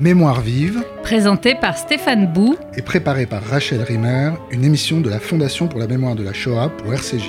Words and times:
Mémoire 0.00 0.40
vive, 0.40 0.84
Présenté 1.02 1.56
par 1.56 1.76
Stéphane 1.76 2.32
Bou. 2.32 2.54
et 2.76 2.82
préparée 2.82 3.26
par 3.26 3.42
Rachel 3.42 3.82
Rimmer, 3.82 4.30
une 4.52 4.64
émission 4.64 5.00
de 5.00 5.10
la 5.10 5.18
Fondation 5.18 5.66
pour 5.66 5.80
la 5.80 5.88
mémoire 5.88 6.14
de 6.14 6.22
la 6.22 6.32
Shoah 6.32 6.68
pour 6.68 6.94
RCJ. 6.94 7.28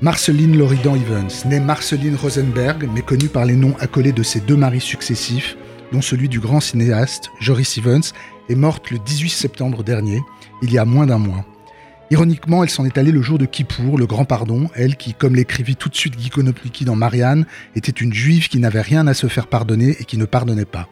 Marceline 0.00 0.56
Loridan 0.56 0.94
Evans, 0.94 1.28
née 1.44 1.60
Marceline 1.60 2.16
Rosenberg, 2.16 2.88
mais 2.94 3.02
connue 3.02 3.28
par 3.28 3.44
les 3.44 3.54
noms 3.54 3.76
accolés 3.80 4.12
de 4.12 4.22
ses 4.22 4.40
deux 4.40 4.56
maris 4.56 4.80
successifs, 4.80 5.58
dont 5.92 6.00
celui 6.00 6.30
du 6.30 6.40
grand 6.40 6.60
cinéaste 6.60 7.30
Joris 7.38 7.76
Evans, 7.76 8.02
est 8.48 8.54
morte 8.54 8.90
le 8.90 8.98
18 8.98 9.28
septembre 9.28 9.84
dernier, 9.84 10.22
il 10.62 10.72
y 10.72 10.78
a 10.78 10.86
moins 10.86 11.04
d'un 11.04 11.18
mois. 11.18 11.44
Ironiquement, 12.12 12.62
elle 12.62 12.70
s'en 12.70 12.84
est 12.84 12.98
allée 12.98 13.10
le 13.10 13.20
jour 13.20 13.36
de 13.36 13.46
Kippour, 13.46 13.98
le 13.98 14.06
grand 14.06 14.24
pardon, 14.24 14.70
elle 14.76 14.96
qui, 14.96 15.12
comme 15.12 15.34
l'écrivit 15.34 15.74
tout 15.74 15.88
de 15.88 15.96
suite 15.96 16.16
Guy 16.16 16.30
dans 16.84 16.94
Marianne, 16.94 17.46
était 17.74 17.90
une 17.90 18.14
juive 18.14 18.48
qui 18.48 18.60
n'avait 18.60 18.80
rien 18.80 19.08
à 19.08 19.14
se 19.14 19.26
faire 19.26 19.48
pardonner 19.48 19.96
et 19.98 20.04
qui 20.04 20.16
ne 20.16 20.24
pardonnait 20.24 20.66
pas. 20.66 20.88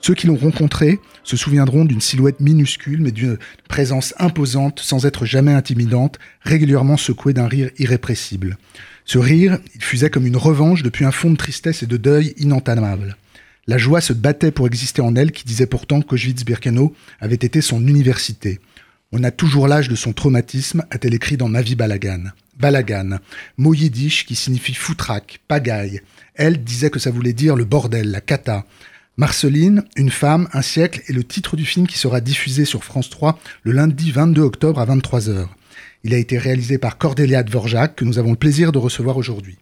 Ceux 0.00 0.14
qui 0.14 0.26
l'ont 0.26 0.36
rencontrée 0.36 1.00
se 1.22 1.36
souviendront 1.36 1.84
d'une 1.84 2.00
silhouette 2.00 2.40
minuscule 2.40 3.02
mais 3.02 3.10
d'une 3.10 3.36
présence 3.68 4.14
imposante 4.18 4.80
sans 4.80 5.04
être 5.04 5.26
jamais 5.26 5.52
intimidante, 5.52 6.18
régulièrement 6.42 6.96
secouée 6.96 7.34
d'un 7.34 7.48
rire 7.48 7.70
irrépressible. 7.78 8.56
Ce 9.04 9.18
rire, 9.18 9.58
il 9.74 9.82
fusait 9.82 10.10
comme 10.10 10.26
une 10.26 10.36
revanche 10.36 10.82
depuis 10.82 11.04
un 11.04 11.10
fond 11.10 11.30
de 11.30 11.36
tristesse 11.36 11.82
et 11.82 11.86
de 11.86 11.96
deuil 11.98 12.32
inentamable. 12.38 13.16
La 13.66 13.76
joie 13.76 14.00
se 14.00 14.14
battait 14.14 14.50
pour 14.50 14.66
exister 14.66 15.02
en 15.02 15.14
elle 15.14 15.30
qui 15.30 15.44
disait 15.44 15.66
pourtant 15.66 16.00
qu'Auschwitz-Birkenau 16.00 16.94
avait 17.20 17.34
été 17.34 17.60
son 17.60 17.86
université. 17.86 18.60
On 19.10 19.24
a 19.24 19.30
toujours 19.30 19.68
l'âge 19.68 19.88
de 19.88 19.96
son 19.96 20.12
traumatisme, 20.12 20.84
a-t-elle 20.90 21.14
écrit 21.14 21.38
dans 21.38 21.48
Ma 21.48 21.62
vie 21.62 21.76
Balagan. 21.76 22.24
Balagan, 22.58 23.20
mot 23.56 23.72
yiddish 23.72 24.26
qui 24.26 24.34
signifie 24.34 24.74
foutraque, 24.74 25.40
pagaille. 25.48 26.02
Elle 26.34 26.62
disait 26.62 26.90
que 26.90 26.98
ça 26.98 27.10
voulait 27.10 27.32
dire 27.32 27.56
le 27.56 27.64
bordel, 27.64 28.10
la 28.10 28.20
cata. 28.20 28.66
Marceline, 29.16 29.82
une 29.96 30.10
femme, 30.10 30.46
un 30.52 30.60
siècle 30.60 31.00
est 31.08 31.14
le 31.14 31.24
titre 31.24 31.56
du 31.56 31.64
film 31.64 31.86
qui 31.86 31.96
sera 31.96 32.20
diffusé 32.20 32.66
sur 32.66 32.84
France 32.84 33.08
3 33.08 33.38
le 33.62 33.72
lundi 33.72 34.12
22 34.12 34.42
octobre 34.42 34.78
à 34.78 34.84
23h. 34.84 35.46
Il 36.04 36.12
a 36.12 36.18
été 36.18 36.36
réalisé 36.36 36.76
par 36.76 36.98
Cordélia 36.98 37.42
Dvorak 37.42 37.96
que 37.96 38.04
nous 38.04 38.18
avons 38.18 38.32
le 38.32 38.36
plaisir 38.36 38.72
de 38.72 38.78
recevoir 38.78 39.16
aujourd'hui. 39.16 39.56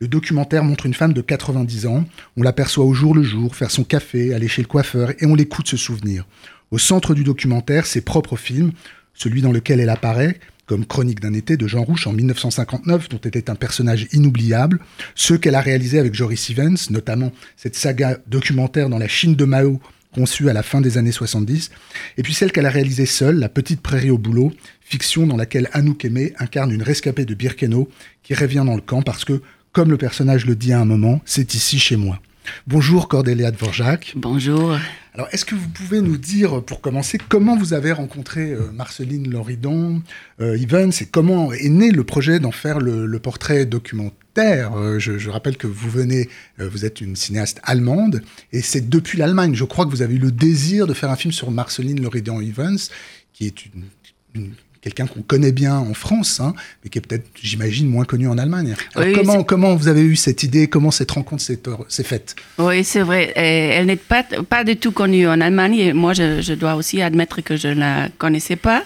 Le 0.00 0.08
documentaire 0.08 0.64
montre 0.64 0.84
une 0.84 0.94
femme 0.94 1.14
de 1.14 1.22
90 1.22 1.86
ans. 1.86 2.04
On 2.36 2.42
l'aperçoit 2.42 2.84
au 2.84 2.92
jour 2.92 3.14
le 3.14 3.22
jour, 3.22 3.56
faire 3.56 3.70
son 3.70 3.84
café, 3.84 4.34
aller 4.34 4.48
chez 4.48 4.60
le 4.60 4.68
coiffeur 4.68 5.12
et 5.18 5.24
on 5.24 5.34
l'écoute 5.34 5.68
se 5.68 5.78
souvenir. 5.78 6.26
Au 6.72 6.78
centre 6.78 7.14
du 7.14 7.22
documentaire, 7.22 7.84
ses 7.84 8.00
propres 8.00 8.36
films, 8.36 8.72
celui 9.12 9.42
dans 9.42 9.52
lequel 9.52 9.78
elle 9.78 9.90
apparaît, 9.90 10.40
comme 10.64 10.86
Chronique 10.86 11.20
d'un 11.20 11.34
été 11.34 11.58
de 11.58 11.66
Jean 11.66 11.84
Rouche 11.84 12.06
en 12.06 12.14
1959, 12.14 13.10
dont 13.10 13.18
était 13.18 13.50
un 13.50 13.54
personnage 13.54 14.08
inoubliable, 14.12 14.80
ceux 15.14 15.36
qu'elle 15.36 15.54
a 15.54 15.60
réalisés 15.60 15.98
avec 15.98 16.14
Joris 16.14 16.48
Evans, 16.48 16.78
notamment 16.88 17.30
cette 17.58 17.76
saga 17.76 18.16
documentaire 18.26 18.88
dans 18.88 18.98
la 18.98 19.06
Chine 19.06 19.36
de 19.36 19.44
Mao, 19.44 19.82
conçue 20.14 20.48
à 20.48 20.54
la 20.54 20.62
fin 20.62 20.80
des 20.80 20.96
années 20.96 21.12
70, 21.12 21.70
et 22.16 22.22
puis 22.22 22.32
celle 22.32 22.52
qu'elle 22.52 22.64
a 22.64 22.70
réalisée 22.70 23.04
seule, 23.04 23.38
La 23.38 23.50
Petite 23.50 23.82
Prairie 23.82 24.10
au 24.10 24.16
boulot, 24.16 24.50
fiction 24.80 25.26
dans 25.26 25.36
laquelle 25.36 25.68
Anouk 25.72 26.06
Aimé 26.06 26.32
incarne 26.38 26.72
une 26.72 26.82
rescapée 26.82 27.26
de 27.26 27.34
Birkenau 27.34 27.90
qui 28.22 28.32
revient 28.32 28.64
dans 28.64 28.76
le 28.76 28.80
camp 28.80 29.02
parce 29.02 29.26
que, 29.26 29.42
comme 29.72 29.90
le 29.90 29.98
personnage 29.98 30.46
le 30.46 30.56
dit 30.56 30.72
à 30.72 30.80
un 30.80 30.86
moment, 30.86 31.20
c'est 31.26 31.52
ici 31.52 31.78
chez 31.78 31.96
moi. 31.96 32.18
Bonjour 32.66 33.08
Cordélia 33.08 33.50
Dvorak. 33.50 34.12
Bonjour. 34.16 34.76
Alors, 35.14 35.28
est-ce 35.32 35.44
que 35.44 35.54
vous 35.54 35.68
pouvez 35.68 36.00
nous 36.00 36.16
dire, 36.16 36.62
pour 36.62 36.80
commencer, 36.80 37.18
comment 37.28 37.56
vous 37.56 37.74
avez 37.74 37.92
rencontré 37.92 38.52
euh, 38.52 38.70
Marceline 38.72 39.30
Loridon, 39.30 40.02
euh, 40.40 40.56
Evans, 40.58 40.90
et 41.00 41.06
comment 41.06 41.52
est 41.52 41.68
né 41.68 41.90
le 41.90 42.02
projet 42.04 42.40
d'en 42.40 42.50
faire 42.50 42.78
le, 42.80 43.06
le 43.06 43.18
portrait 43.18 43.66
documentaire? 43.66 44.72
Euh, 44.74 44.98
je, 44.98 45.18
je 45.18 45.28
rappelle 45.30 45.56
que 45.58 45.66
vous 45.66 45.90
venez, 45.90 46.28
euh, 46.60 46.68
vous 46.68 46.84
êtes 46.86 47.00
une 47.00 47.14
cinéaste 47.16 47.60
allemande, 47.62 48.22
et 48.52 48.62
c'est 48.62 48.88
depuis 48.88 49.18
l'Allemagne, 49.18 49.54
je 49.54 49.64
crois 49.64 49.84
que 49.84 49.90
vous 49.90 50.02
avez 50.02 50.14
eu 50.14 50.18
le 50.18 50.32
désir 50.32 50.86
de 50.86 50.94
faire 50.94 51.10
un 51.10 51.16
film 51.16 51.32
sur 51.32 51.50
Marceline 51.50 52.00
Loridon 52.02 52.40
Evans, 52.40 52.78
qui 53.34 53.46
est 53.46 53.66
une, 53.66 53.84
une- 54.34 54.54
quelqu'un 54.82 55.06
qu'on 55.06 55.22
connaît 55.22 55.52
bien 55.52 55.76
en 55.76 55.94
France, 55.94 56.40
hein, 56.40 56.54
mais 56.82 56.90
qui 56.90 56.98
est 56.98 57.00
peut-être, 57.00 57.26
j'imagine, 57.40 57.88
moins 57.88 58.04
connu 58.04 58.26
en 58.26 58.36
Allemagne. 58.36 58.74
Alors, 58.94 59.08
Oui, 59.08 59.14
comment, 59.14 59.44
comment 59.44 59.74
vous 59.76 59.88
avez 59.88 60.02
eu 60.02 60.16
cette 60.16 60.42
idée? 60.42 60.66
Comment 60.66 60.90
cette 60.90 61.12
rencontre 61.12 61.40
s'est 61.42 61.60
s'est 61.88 62.02
faite? 62.02 62.34
Oui, 62.58 62.82
c'est 62.82 63.02
vrai. 63.02 63.32
Euh, 63.36 63.78
Elle 63.78 63.86
n'est 63.86 63.96
pas, 63.96 64.24
pas 64.24 64.64
du 64.64 64.76
tout 64.76 64.90
connue 64.92 65.28
en 65.28 65.40
Allemagne. 65.40 65.76
Et 65.76 65.92
moi, 65.92 66.12
je, 66.14 66.40
je 66.42 66.52
dois 66.52 66.74
aussi 66.74 67.00
admettre 67.00 67.40
que 67.42 67.56
je 67.56 67.68
ne 67.68 67.74
la 67.80 68.08
connaissais 68.18 68.56
pas. 68.56 68.82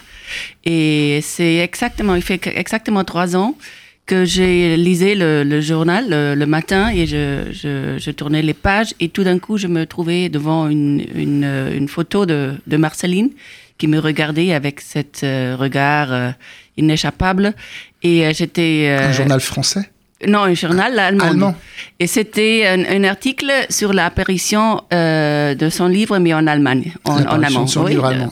Et 0.64 1.20
c'est 1.22 1.56
exactement, 1.56 2.14
il 2.14 2.22
fait 2.22 2.46
exactement 2.46 3.02
trois 3.04 3.34
ans 3.36 3.56
que 4.04 4.24
j'ai 4.24 4.76
lisé 4.76 5.14
le, 5.16 5.42
le 5.42 5.60
journal 5.60 6.08
le, 6.08 6.34
le 6.36 6.46
matin 6.46 6.90
et 6.90 7.06
je, 7.06 7.46
je, 7.50 7.96
je 7.98 8.10
tournais 8.12 8.40
les 8.42 8.54
pages 8.54 8.94
et 9.00 9.08
tout 9.08 9.24
d'un 9.24 9.40
coup, 9.40 9.56
je 9.56 9.66
me 9.66 9.84
trouvais 9.84 10.28
devant 10.28 10.68
une, 10.68 11.04
une, 11.14 11.44
une 11.74 11.88
photo 11.88 12.24
de, 12.24 12.52
de 12.68 12.76
Marceline 12.76 13.30
qui 13.78 13.86
me 13.88 13.98
regardait 13.98 14.52
avec 14.52 14.80
cet 14.80 15.22
euh, 15.22 15.56
regard 15.58 16.12
euh, 16.12 16.30
inéchappable. 16.76 17.54
Et 18.02 18.26
euh, 18.26 18.32
j'étais... 18.34 18.96
Un 19.00 19.12
journal 19.12 19.40
français? 19.40 19.90
Non, 20.26 20.44
un 20.44 20.54
journal 20.54 20.98
allemand. 20.98 21.24
Allemand. 21.24 21.54
Et 22.00 22.06
c'était 22.06 22.66
un, 22.66 22.84
un 22.96 23.04
article 23.04 23.52
sur 23.68 23.92
l'apparition 23.92 24.80
euh, 24.92 25.54
de 25.54 25.68
son 25.68 25.88
livre, 25.88 26.18
mais 26.18 26.32
en 26.32 26.46
Allemagne, 26.46 26.94
en, 27.04 27.16
allemand. 27.44 27.66
de- 27.84 27.90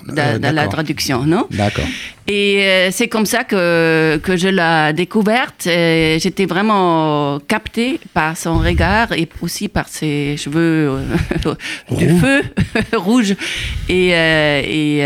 de- 0.08 0.38
de 0.38 0.48
la 0.54 0.66
traduction, 0.70 1.24
non? 1.26 1.46
D'accord. 1.50 1.84
Et 2.26 2.62
euh, 2.62 2.88
c'est 2.90 3.08
comme 3.08 3.26
ça 3.26 3.44
que, 3.44 4.18
que 4.22 4.34
je 4.34 4.48
l'ai 4.48 4.92
découverte. 4.94 5.64
J'étais 5.64 6.46
vraiment 6.46 7.38
captée 7.46 8.00
par 8.14 8.34
son 8.34 8.56
regard 8.58 9.12
et 9.12 9.28
aussi 9.42 9.68
par 9.68 9.88
ses 9.88 10.36
cheveux 10.38 10.88
euh, 10.90 11.00
Roux. 11.88 12.18
feu 12.18 12.42
rouge. 12.96 13.34
Et, 13.90 14.14
euh, 14.14 14.62
et, 14.66 15.00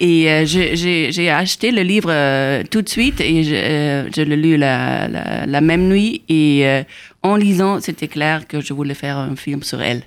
et 0.00 0.46
j'ai- 0.46 1.30
acheté 1.30 1.70
le 1.70 1.82
livre 1.82 2.62
tout 2.70 2.80
de 2.80 2.88
suite 2.88 3.20
et 3.20 3.42
je, 3.44 4.08
je 4.16 4.22
l'ai 4.22 4.36
lu 4.36 4.56
la, 4.56 5.06
la, 5.08 5.44
la 5.46 5.60
même 5.60 5.86
nuit. 5.88 6.22
Et 6.30 6.64
en 7.22 7.36
lisant, 7.36 7.80
c'était 7.80 8.08
clair 8.08 8.46
que 8.48 8.62
je 8.62 8.72
voulais 8.72 8.94
faire 8.94 9.18
un 9.18 9.36
film 9.36 9.62
sur 9.62 9.82
elle. 9.82 10.02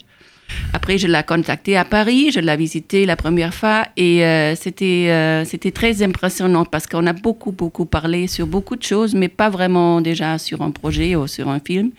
Après, 0.74 0.97
je 0.97 1.08
l'ai 1.08 1.24
contactée 1.24 1.78
à 1.78 1.85
Paris, 1.85 2.31
je 2.31 2.40
l'ai 2.40 2.56
visitée 2.56 3.06
la 3.06 3.16
première 3.16 3.53
fois 3.53 3.85
et 3.96 4.24
euh, 4.24 4.56
c'était 4.56 5.08
euh, 5.09 5.46
c'était 5.46 5.72
très 5.72 6.02
impressionnant 6.03 6.66
parce 6.66 6.88
qu'on 6.88 7.06
a 7.08 7.13
beaucoup, 7.13 7.52
beaucoup 7.52 7.85
parlé 7.85 8.28
sur 8.28 8.47
beaucoup 8.47 8.75
de 8.75 8.84
choses, 8.84 9.13
mais 9.13 9.28
pas 9.28 9.50
vraiment 9.50 10.02
déjà 10.02 10.38
sur 10.38 10.62
un 10.62 10.72
projet 10.72 11.16
ou 11.16 11.28
sur 11.28 11.50
un 11.50 11.59
film. 11.59 11.91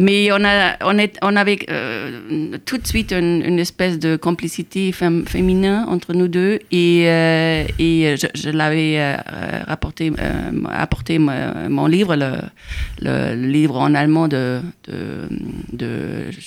Mais 0.00 0.32
on, 0.32 0.44
a, 0.44 0.74
on, 0.84 0.98
est, 0.98 1.16
on 1.22 1.36
avait 1.36 1.58
euh, 1.70 2.56
tout 2.64 2.78
de 2.78 2.86
suite 2.86 3.12
une, 3.12 3.42
une 3.46 3.60
espèce 3.60 3.96
de 4.00 4.16
complicité 4.16 4.90
fem- 4.90 5.24
féminin 5.24 5.86
entre 5.88 6.14
nous 6.14 6.26
deux 6.26 6.58
et, 6.72 7.04
euh, 7.06 7.64
et 7.78 8.16
je, 8.16 8.26
je 8.34 8.50
l'avais 8.50 8.96
euh, 8.98 9.14
rapporté, 9.68 10.10
euh, 10.18 10.50
apporté 10.72 11.18
mon, 11.20 11.32
mon 11.68 11.86
livre, 11.86 12.16
le, 12.16 13.34
livre 13.36 13.76
en 13.78 13.94
allemand 13.94 14.26
de, 14.26 14.60
de, 14.88 15.28
de 15.72 15.88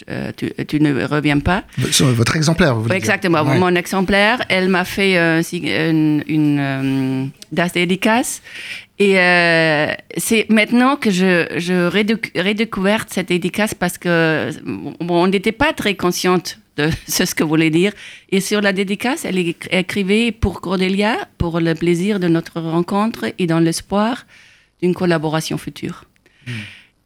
euh, 0.09 0.31
tu, 0.35 0.51
tu 0.67 0.81
ne 0.81 1.05
reviens 1.05 1.39
pas. 1.39 1.63
Sur 1.91 2.07
votre 2.07 2.35
exemplaire, 2.35 2.75
vous 2.75 2.81
voulez 2.83 2.95
dire. 2.95 2.97
exactement, 2.97 3.43
Ouais. 3.43 3.57
mon 3.57 3.73
exemplaire. 3.75 4.39
Elle 4.49 4.67
m'a 4.67 4.83
fait 4.83 5.17
euh, 5.17 5.41
une 6.27 7.29
das 7.51 7.69
dédicace. 7.73 8.41
Et 8.99 9.19
euh, 9.19 9.87
c'est 10.17 10.49
maintenant 10.49 10.95
que 10.95 11.11
je, 11.11 11.47
je 11.57 11.89
redéc- 11.89 12.31
redécouverte 12.39 13.09
cette 13.11 13.27
dédicace 13.29 13.73
parce 13.73 13.97
que 13.97 14.49
bon, 14.63 15.23
on 15.23 15.27
n'était 15.27 15.51
pas 15.51 15.73
très 15.73 15.95
consciente 15.95 16.59
de 16.77 16.89
ce 17.07 17.23
que 17.35 17.43
voulait 17.43 17.69
dire. 17.69 17.91
Et 18.31 18.41
sur 18.41 18.61
la 18.61 18.73
dédicace, 18.73 19.25
elle 19.25 19.37
éc- 19.37 19.67
écrivait 19.71 20.31
pour 20.31 20.61
Cordelia, 20.61 21.15
pour 21.37 21.59
le 21.59 21.73
plaisir 21.75 22.19
de 22.19 22.27
notre 22.27 22.59
rencontre 22.59 23.25
et 23.37 23.45
dans 23.47 23.59
l'espoir 23.59 24.25
d'une 24.81 24.93
collaboration 24.93 25.57
future. 25.57 26.03
Hmm. 26.47 26.51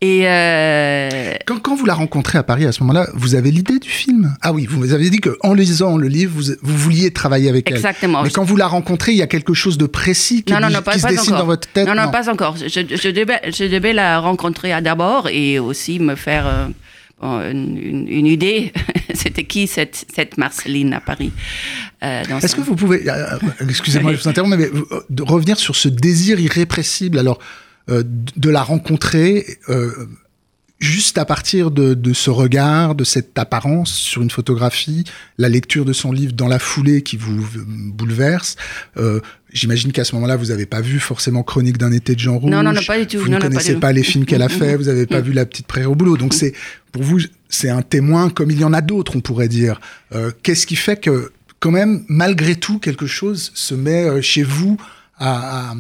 Et 0.04 0.28
euh, 0.28 1.36
Quand, 1.46 1.60
quand 1.60 1.76
vous 1.76 1.86
la 1.86 1.94
rencontrez 1.94 2.40
à 2.40 2.44
Paris, 2.44 2.66
à 2.66 2.72
ce 2.72 2.82
moment-là, 2.82 3.08
vous 3.14 3.36
avez 3.36 3.52
l'idée 3.52 3.78
du 3.78 3.88
film? 3.90 4.36
Ah 4.42 4.52
oui, 4.52 4.66
vous 4.68 4.94
avez 4.94 5.12
dit 5.12 5.20
qu'en 5.20 5.54
lisant 5.54 5.96
le 5.96 6.08
livre, 6.08 6.32
vous, 6.36 6.54
vous 6.64 6.78
vouliez 6.78 7.12
travailler 7.12 7.50
avec 7.50 7.70
elle. 7.70 7.78
exactement. 7.78 8.24
Mais 8.24 8.32
quand 8.32 8.44
vous 8.44 8.58
la 8.58 8.66
rencontrez, 8.68 9.12
il 9.12 9.20
y 9.20 9.22
a 9.22 9.28
quelque 9.28 9.54
chose 9.54 9.78
de 9.78 9.86
précis 9.86 10.42
qui, 10.44 10.54
Non, 10.54 10.60
non, 10.60 10.70
qui 10.70 10.82
pas, 10.82 10.98
se 10.98 11.04
pas 11.04 11.10
dessine 11.10 11.34
encore. 11.34 11.40
dans 11.42 11.46
votre 11.46 11.68
tête? 11.68 11.88
Non, 11.88 11.94
non, 11.94 12.10
pas 12.10 12.30
encore. 12.32 12.58
Je, 12.58 12.68
je 12.68 13.10
devais, 13.10 13.42
je 13.52 13.66
devais 13.66 13.94
la 13.94 14.20
rencontrer 14.20 14.74
d'abord 14.82 15.28
et 15.30 15.60
aussi 15.60 16.00
me 16.00 16.16
faire 16.16 16.48
euh, 17.24 17.52
une, 17.52 17.78
une- 17.78 18.08
une 18.08 18.26
idée. 18.26 18.74
C'était 19.14 19.44
qui 19.44 19.68
cette, 19.68 20.06
cette 20.16 20.38
Marceline 20.40 20.94
à 20.94 21.00
Paris 21.02 21.32
euh, 22.04 22.24
Est-ce 22.42 22.48
son- 22.48 22.58
que 22.58 22.62
vous 22.66 22.76
pouvez, 22.76 23.08
euh, 23.08 23.36
euh, 23.36 23.66
excusez-moi, 23.70 24.14
je 24.16 24.22
vous 24.24 24.28
interromps, 24.30 24.58
mais 24.58 24.70
de 25.12 25.22
revenir 25.22 25.60
sur 25.60 25.76
ce 25.76 25.90
désir 25.90 26.40
irrépressible, 26.40 27.20
alors 27.20 27.38
euh, 27.90 28.04
de 28.06 28.50
la 28.50 28.64
rencontrer 28.64 29.46
euh, 29.70 29.92
juste 30.80 31.18
à 31.20 31.26
partir 31.26 31.70
de, 31.70 31.94
de 31.94 32.14
ce 32.14 32.30
regard, 32.32 32.96
de 32.96 33.04
cette 33.04 33.38
apparence 33.38 33.94
sur 33.94 34.24
une 34.24 34.32
photographie, 34.32 35.04
la 35.38 35.48
lecture 35.48 35.86
de 35.86 35.94
son 35.94 36.12
livre 36.12 36.34
dans 36.34 36.48
la 36.48 36.58
foulée 36.58 37.04
qui 37.04 37.18
vous 37.18 37.44
euh, 37.58 37.64
bouleverse. 37.68 38.56
euh, 38.98 39.20
J'imagine 39.54 39.92
qu'à 39.92 40.06
ce 40.06 40.16
moment-là, 40.16 40.38
vous 40.38 40.46
n'avez 40.46 40.66
pas 40.66 40.80
vu 40.82 41.00
forcément 41.00 41.44
Chronique 41.44 41.78
d'un 41.78 41.92
été 41.92 42.16
de 42.16 42.20
Jean 42.20 42.38
Rouge. 42.40 42.50
Non, 42.50 42.64
non, 42.64 42.72
non, 42.72 42.82
pas 42.82 42.98
du 42.98 43.06
tout. 43.06 43.18
Vous 43.20 43.26
Non, 43.26 43.32
ne 43.32 43.36
non, 43.36 43.50
connaissez 43.50 43.76
pas, 43.76 43.92
les 43.92 44.02
films 44.04 44.26
qu'elle 44.26 44.42
a 44.42 44.50
fait, 44.50 44.76
vous 44.78 44.86
n'avez 44.86 45.06
pas 45.06 45.20
vu 45.22 45.34
La 45.34 45.46
Petite 45.46 45.68
Prairie 45.68 45.88
au 45.88 45.94
boulot. 45.96 46.16
Donc 46.18 46.34
c'est 46.34 46.54
pour 46.94 47.04
vous, 47.04 47.20
c'est 47.50 47.70
un 47.70 47.82
témoin 47.82 48.30
comme 48.30 48.50
il 48.50 48.60
y 48.60 48.64
en 48.64 48.72
a 48.74 48.82
d'autres, 48.82 49.16
on 49.18 49.22
pourrait 49.22 49.50
dire. 49.50 49.82
Qu'est-ce 50.42 50.66
qui 50.66 50.78
fait 50.78 50.96
que, 50.96 51.32
quand 51.60 51.72
même, 51.72 52.06
malgré 52.08 52.56
tout, 52.56 52.80
quelque 52.80 53.06
chose 53.08 53.52
se 53.54 53.76
met 53.76 54.22
chez 54.22 54.42
vous 54.44 54.78
à, 55.20 55.74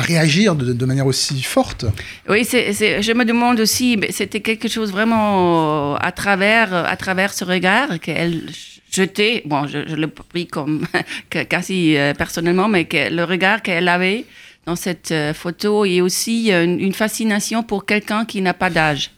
réagir 0.00 0.54
de, 0.54 0.84
manière 0.86 1.06
aussi 1.06 1.42
forte. 1.42 1.84
Oui, 2.28 2.44
je 2.44 3.12
me 3.12 3.24
demande 3.24 3.60
aussi, 3.60 3.98
c'était 4.10 4.40
quelque 4.40 4.68
chose 4.68 4.90
vraiment 4.90 5.96
à 5.96 6.12
travers, 6.12 6.74
à 6.74 6.96
travers 6.96 7.32
ce 7.32 7.44
regard 7.44 8.00
qu'elle 8.00 8.42
jetait, 8.90 9.42
bon, 9.44 9.66
je, 9.66 9.86
je 9.86 9.96
l'ai 9.96 10.06
pris 10.06 10.46
comme 10.46 10.86
quasi 11.48 11.96
euh, 11.96 12.14
personnellement, 12.14 12.68
mais 12.68 12.88
le 12.92 13.24
regard 13.24 13.62
qu'elle 13.62 13.88
avait 13.88 14.24
dans 14.66 14.76
cette 14.76 15.12
euh, 15.12 15.34
photo 15.34 15.84
et 15.84 16.00
aussi 16.00 16.50
une, 16.50 16.92
fascination 16.92 17.62
pour 17.62 17.84
quelqu'un 17.84 18.24
qui 18.24 18.40
n'a 18.42 18.54
pas 18.54 18.70
d'âge. 18.70 19.10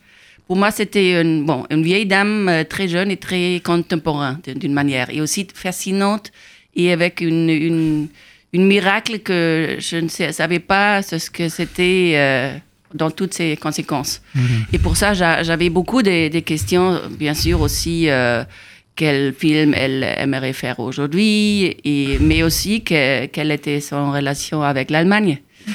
Pour 0.46 0.56
moi, 0.56 0.70
c'était 0.70 1.20
une, 1.20 1.44
bon, 1.44 1.64
vieille 1.70 2.06
dame 2.06 2.48
euh, 2.48 2.64
très 2.64 2.88
jeune 2.88 3.10
et 3.10 3.16
très 3.16 3.60
contemporaine 3.64 4.38
d'une 4.46 4.72
manière, 4.72 5.10
et 5.10 5.20
aussi 5.20 5.46
fascinante 5.52 6.32
et 6.76 6.92
avec 6.92 7.20
une 7.20 8.08
une 8.52 8.66
miracle 8.66 9.20
que 9.20 9.76
je 9.78 9.96
ne 9.96 10.08
savais 10.08 10.58
pas 10.58 11.02
ce 11.02 11.30
que 11.30 11.48
c'était 11.48 12.12
euh, 12.14 12.56
dans 12.94 13.10
toutes 13.10 13.34
ses 13.34 13.56
conséquences. 13.56 14.22
Mhm. 14.34 14.66
Et 14.72 14.78
pour 14.78 14.96
ça, 14.96 15.14
j'avais 15.14 15.70
beaucoup 15.70 16.02
de, 16.02 16.38
questions, 16.40 17.00
bien 17.18 17.34
sûr 17.34 17.60
aussi 17.60 18.08
euh, 18.08 18.44
quel 18.96 19.32
film 19.32 19.74
elle 19.76 20.02
aimerait 20.02 20.52
faire 20.52 20.80
aujourd'hui, 20.80 21.76
mais 22.20 22.42
aussi 22.42 22.82
quelle 22.82 23.50
était 23.50 23.80
son 23.80 24.10
relation 24.12 24.62
avec 24.62 24.90
l'Allemagne. 24.90 25.38
Mhm. 25.66 25.74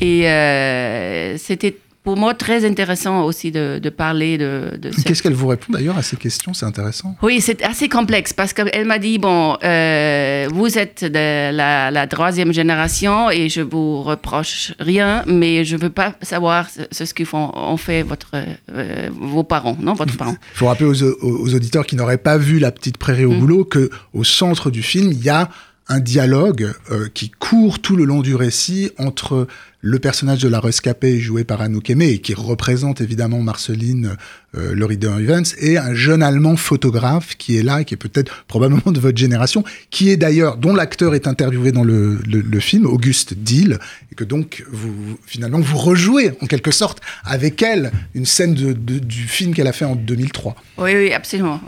Et 0.00 0.28
euh, 0.28 1.38
c'était 1.38 1.76
pour 2.06 2.16
moi 2.16 2.34
très 2.34 2.64
intéressant 2.64 3.24
aussi 3.24 3.50
de, 3.50 3.80
parler 3.88 4.38
de, 4.38 4.78
de 4.80 4.90
Qu'est-ce 4.90 5.24
qu'elle 5.24 5.34
vous 5.34 5.48
répond 5.48 5.72
d'ailleurs 5.72 5.98
à 5.98 6.02
ces 6.02 6.16
questions? 6.16 6.54
C'est 6.54 6.64
intéressant. 6.64 7.16
Oui, 7.20 7.40
c'est 7.40 7.64
assez 7.64 7.88
complexe 7.88 8.32
parce 8.32 8.52
qu'elle 8.52 8.86
m'a 8.86 9.00
dit 9.00 9.18
bon, 9.18 9.56
euh, 9.64 10.46
vous 10.54 10.78
êtes 10.78 11.02
de 11.02 11.50
la, 11.50 12.06
troisième 12.06 12.52
génération 12.52 13.28
et 13.28 13.48
je 13.48 13.60
vous 13.60 14.04
reproche 14.04 14.72
rien, 14.78 15.24
mais 15.26 15.64
je 15.64 15.76
veux 15.76 15.90
pas 15.90 16.14
savoir 16.22 16.68
ce, 16.70 17.04
ce 17.04 17.12
qu'ils 17.12 17.26
font, 17.26 17.50
ont 17.52 17.76
fait 17.76 18.04
votre, 18.04 18.36
euh, 18.70 19.08
vos 19.20 19.42
parents, 19.42 19.76
non, 19.80 19.94
votre 19.94 20.16
parent. 20.16 20.36
Il 20.54 20.58
faut 20.58 20.66
rappeler 20.66 20.86
aux, 20.86 21.02
aux, 21.02 21.54
auditeurs 21.56 21.86
qui 21.86 21.96
n'auraient 21.96 22.18
pas 22.18 22.38
vu 22.38 22.60
la 22.60 22.70
petite 22.70 22.98
prairie 22.98 23.24
au 23.24 23.32
mm. 23.32 23.40
boulot 23.40 23.64
que 23.64 23.90
au 24.14 24.22
centre 24.22 24.70
du 24.70 24.84
film, 24.84 25.10
il 25.10 25.24
y 25.24 25.28
a 25.28 25.48
un 25.88 26.00
dialogue 26.00 26.72
euh, 26.90 27.08
qui 27.12 27.30
court 27.30 27.80
tout 27.80 27.96
le 27.96 28.04
long 28.04 28.20
du 28.20 28.34
récit 28.34 28.90
entre 28.98 29.46
le 29.86 30.00
personnage 30.00 30.42
de 30.42 30.48
la 30.48 30.58
rescapée 30.58 31.20
joué 31.20 31.44
par 31.44 31.60
Anouk 31.60 31.90
Aimé 31.90 32.08
et 32.08 32.20
qui 32.20 32.34
représente 32.34 33.00
évidemment 33.00 33.40
Marceline 33.40 34.16
euh, 34.56 34.74
le 34.74 34.84
Reader 34.84 35.12
Evans 35.20 35.44
et 35.58 35.78
un 35.78 35.94
jeune 35.94 36.22
allemand 36.22 36.56
photographe 36.56 37.36
qui 37.36 37.58
est 37.58 37.62
là 37.62 37.84
qui 37.84 37.94
est 37.94 37.98
peut-être 37.98 38.44
probablement 38.48 38.92
de 38.92 39.00
votre 39.00 39.18
génération 39.18 39.64
qui 39.90 40.10
est 40.10 40.16
d'ailleurs 40.16 40.56
dont 40.56 40.74
l'acteur 40.74 41.14
est 41.14 41.26
interviewé 41.26 41.72
dans 41.72 41.84
le, 41.84 42.18
film 42.60 42.86
Auguste 42.86 43.34
Dill 43.34 43.78
et 44.10 44.14
que 44.14 44.24
donc 44.24 44.64
vous 44.70 45.18
finalement 45.26 45.60
vous 45.60 45.76
rejouez 45.76 46.32
en 46.40 46.46
quelque 46.46 46.70
sorte 46.70 47.00
avec 47.24 47.62
elle 47.62 47.92
une 48.14 48.24
scène 48.24 48.54
du 48.54 49.22
film 49.22 49.54
qu'elle 49.54 49.66
a 49.66 49.72
fait 49.72 49.84
en 49.84 49.94
2003 49.94 50.56
oui 50.78 50.94
oui 50.94 51.12
absolument. 51.12 51.60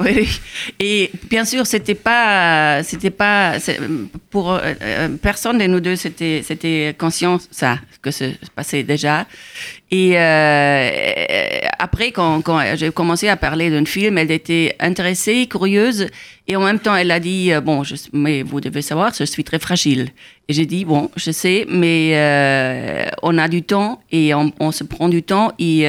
Et 0.81 1.11
bien 1.31 1.44
sûr 1.44 1.67
c'était 1.67 1.94
pas 1.94 2.82
c'était 2.82 3.11
pas 3.11 3.58
pour 4.31 4.52
euh, 4.52 4.75
euh, 4.82 5.08
personne 5.20 5.58
de 5.58 5.67
nous 5.67 5.81
deux 5.81 5.96
c'était 5.96 6.43
c'était 6.44 6.94
conscient 6.99 7.38
ça 7.50 7.79
que 8.02 8.11
se 8.11 8.25
passait 8.55 8.82
déjà. 8.82 9.26
Et 9.90 10.19
euh, 10.19 11.61
après, 11.79 12.12
quand 12.12 12.43
j'ai 12.78 12.90
commencé 12.90 13.28
à 13.28 13.36
parler 13.36 13.70
d'un 13.70 13.84
film, 13.84 14.16
elle 14.16 14.30
était 14.30 14.76
intéressée, 14.80 15.46
curieuse, 15.46 16.06
et 16.46 16.56
en 16.56 16.64
même 16.64 16.78
temps, 16.78 16.94
elle 16.94 17.10
a 17.10 17.20
dit 17.20 17.52
euh, 17.52 17.60
Bon, 17.60 17.82
mais 18.12 18.42
vous 18.42 18.60
devez 18.60 18.82
savoir, 18.82 19.12
je 19.12 19.25
suis 19.25 19.44
très 19.44 19.58
fragile. 19.58 20.08
Et 20.48 20.52
j'ai 20.54 20.64
dit 20.64 20.84
Bon, 20.84 21.10
je 21.16 21.30
sais, 21.30 21.66
mais 21.69 22.12
euh, 22.14 23.06
on 23.22 23.36
a 23.36 23.48
du 23.48 23.62
temps 23.62 24.00
et 24.10 24.32
on, 24.34 24.72
se 24.72 24.84
prend 24.84 25.08
du 25.08 25.22
temps 25.22 25.52
et 25.58 25.88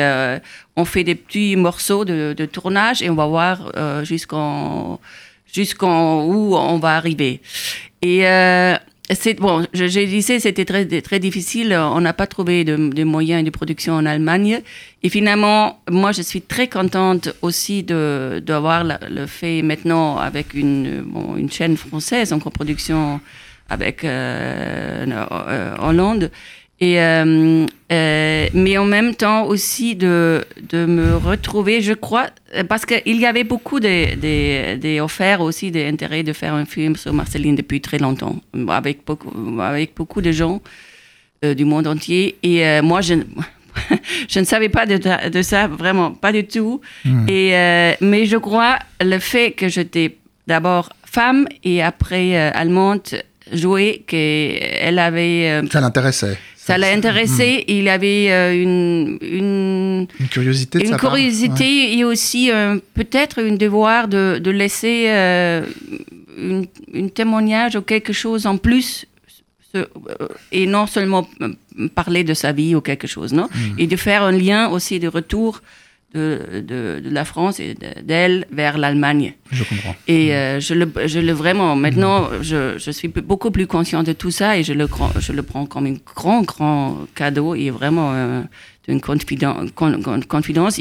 on 0.76 0.86
fait 0.86 1.04
des 1.04 1.16
petits 1.16 1.56
morceaux 1.56 2.04
de, 2.04 2.34
de 2.36 2.46
tournage 2.46 3.02
et 3.02 3.10
on 3.10 3.16
va 3.16 3.28
voir 3.28 3.72
jusqu'en 4.04 5.00
jusqu'en 5.52 6.26
où 6.26 6.56
on 6.56 6.78
va 6.78 6.96
arriver. 6.96 7.42
Et 8.02 8.26
c'est 9.16 9.34
bon, 9.34 9.66
j'ai 9.74 10.06
dit 10.06 10.22
c'était 10.22 10.66
très 10.66 10.86
très 11.02 11.20
difficile. 11.20 11.74
On 11.74 12.00
n'a 12.02 12.14
pas 12.14 12.28
trouvé 12.28 12.64
de, 12.64 13.04
moyens 13.04 13.44
de 13.44 13.50
production 13.50 13.94
en 13.94 14.06
Allemagne. 14.06 14.62
Et 15.02 15.10
finalement, 15.10 15.82
moi, 15.90 16.12
je 16.12 16.22
suis 16.22 16.42
très 16.42 16.68
contente 16.68 17.30
aussi 17.42 17.82
de 17.84 18.42
d'avoir 18.46 18.84
le 18.84 19.26
fait 19.26 19.62
maintenant 19.64 20.18
avec 20.18 20.54
une 20.54 21.06
une 21.38 21.50
chaîne 21.52 21.76
française 21.76 22.34
en 22.34 22.40
coproduction 22.40 23.20
avec 23.70 24.04
euh, 24.04 25.06
euh 25.08 25.76
Hollande 25.80 26.32
et, 26.82 27.02
euh, 27.02 27.66
euh, 27.92 28.48
mais 28.54 28.78
en 28.78 28.86
même 28.86 29.14
temps 29.14 29.46
aussi 29.46 29.96
de, 29.96 30.46
de 30.70 30.86
me 30.86 31.18
retrouver, 31.18 31.82
je 31.82 31.94
crois, 31.94 32.28
parce 32.70 32.86
qu'il 32.86 33.18
y 33.18 33.26
avait 33.26 33.44
beaucoup 33.44 33.82
des 33.82 34.16
de, 34.16 34.78
de 34.78 35.02
offerts 35.02 35.42
aussi 35.42 35.72
d'intérêt 35.72 36.24
de 36.24 36.32
faire 36.32 36.54
un 36.54 36.66
film 36.66 36.96
sur 36.96 37.14
Marceline 37.14 37.56
depuis 37.56 37.82
très 37.82 37.98
longtemps, 37.98 38.38
avec 38.70 39.06
beaucoup, 39.06 39.60
avec 39.60 39.94
beaucoup 39.96 40.22
de 40.22 40.32
gens 40.32 40.62
euh, 41.46 41.54
du 41.54 41.66
monde 41.66 41.88
entier. 41.88 42.38
Et 42.44 42.66
euh, 42.66 42.82
moi, 42.82 43.00
je, 43.02 43.14
je 44.30 44.40
ne 44.40 44.46
savais 44.46 44.70
pas 44.70 44.86
de, 44.86 45.30
de, 45.30 45.42
ça, 45.42 45.68
vraiment, 45.68 46.12
pas 46.12 46.32
du 46.32 46.46
tout. 46.46 46.82
Hmm. 47.04 47.28
Et, 47.28 47.56
euh, 47.56 47.94
mais 48.02 48.26
je 48.26 48.36
crois 48.38 48.78
le 49.02 49.20
fait 49.20 49.52
que 49.52 49.68
j'étais 49.68 50.18
d'abord 50.48 50.90
femme 51.06 51.48
et 51.64 51.82
après 51.82 52.36
allemande, 52.36 53.02
jouer 53.52 54.04
qu'elle 54.06 55.00
avait... 55.00 55.62
ça 55.72 55.82
l'intéressait 55.82 56.38
ça 56.70 56.78
l'a 56.78 56.92
intéressé. 56.92 57.66
Hmm. 57.68 57.72
Il 57.72 57.90
avait 57.90 58.32
euh, 58.32 58.54
une, 58.54 59.18
une, 59.22 60.08
une, 60.20 60.28
curiosité. 60.28 60.86
une 60.86 60.98
curiosité 60.98 61.98
et 61.98 62.04
aussi 62.04 62.52
euh, 62.52 62.78
peut-être 62.94 63.42
un 63.42 63.56
devoir 63.56 64.08
de, 64.08 64.40
de 64.42 64.52
laisser 64.52 65.06
euh, 65.08 65.66
une, 66.38 67.10
témoignage 67.10 67.76
ou 67.76 67.82
quelque 67.82 68.14
chose 68.14 68.46
en 68.46 68.58
plus 68.58 69.06
et 70.52 70.66
non 70.66 70.88
seulement 70.88 71.28
parler 71.94 72.24
de 72.24 72.34
sa 72.34 72.52
vie 72.52 72.74
ou 72.76 72.82
quelque 72.82 73.08
chose, 73.08 73.34
non? 73.34 73.48
Hmm. 73.54 73.80
Et 73.80 73.88
de 73.88 73.96
faire 73.96 74.24
un 74.24 74.32
lien 74.32 74.70
aussi 74.70 75.00
de 75.00 75.08
retour 75.08 75.62
de, 76.14 76.64
de, 76.66 77.00
de 77.04 77.10
la 77.10 77.24
France 77.24 77.60
et 77.60 77.76
d'elle 78.04 78.46
vers 78.52 78.78
l'Allemagne. 78.78 79.34
Je 79.52 79.64
comprends. 79.64 79.96
Et 80.08 80.34
euh, 80.34 80.60
je, 80.60 80.74
le, 80.74 80.92
je 81.06 81.20
le 81.20 81.34
vraiment, 81.34 81.76
maintenant, 81.76 82.30
je, 82.42 82.78
je, 82.78 82.92
suis 82.92 83.08
beaucoup 83.10 83.52
plus 83.52 83.68
conscient 83.68 84.04
de 84.04 84.14
tout 84.14 84.32
ça 84.32 84.58
et 84.58 84.64
je 84.64 84.74
le, 84.74 84.88
je 85.20 85.32
le 85.32 85.44
prends 85.44 85.66
comme 85.66 85.86
un 85.86 85.96
grand, 86.16 86.42
grand 86.42 86.98
cadeau 87.16 87.54
et 87.54 87.70
vraiment 87.70 88.12
euh, 88.14 88.42
une 88.88 89.02
confidence, 89.02 89.70
confidence 90.28 90.80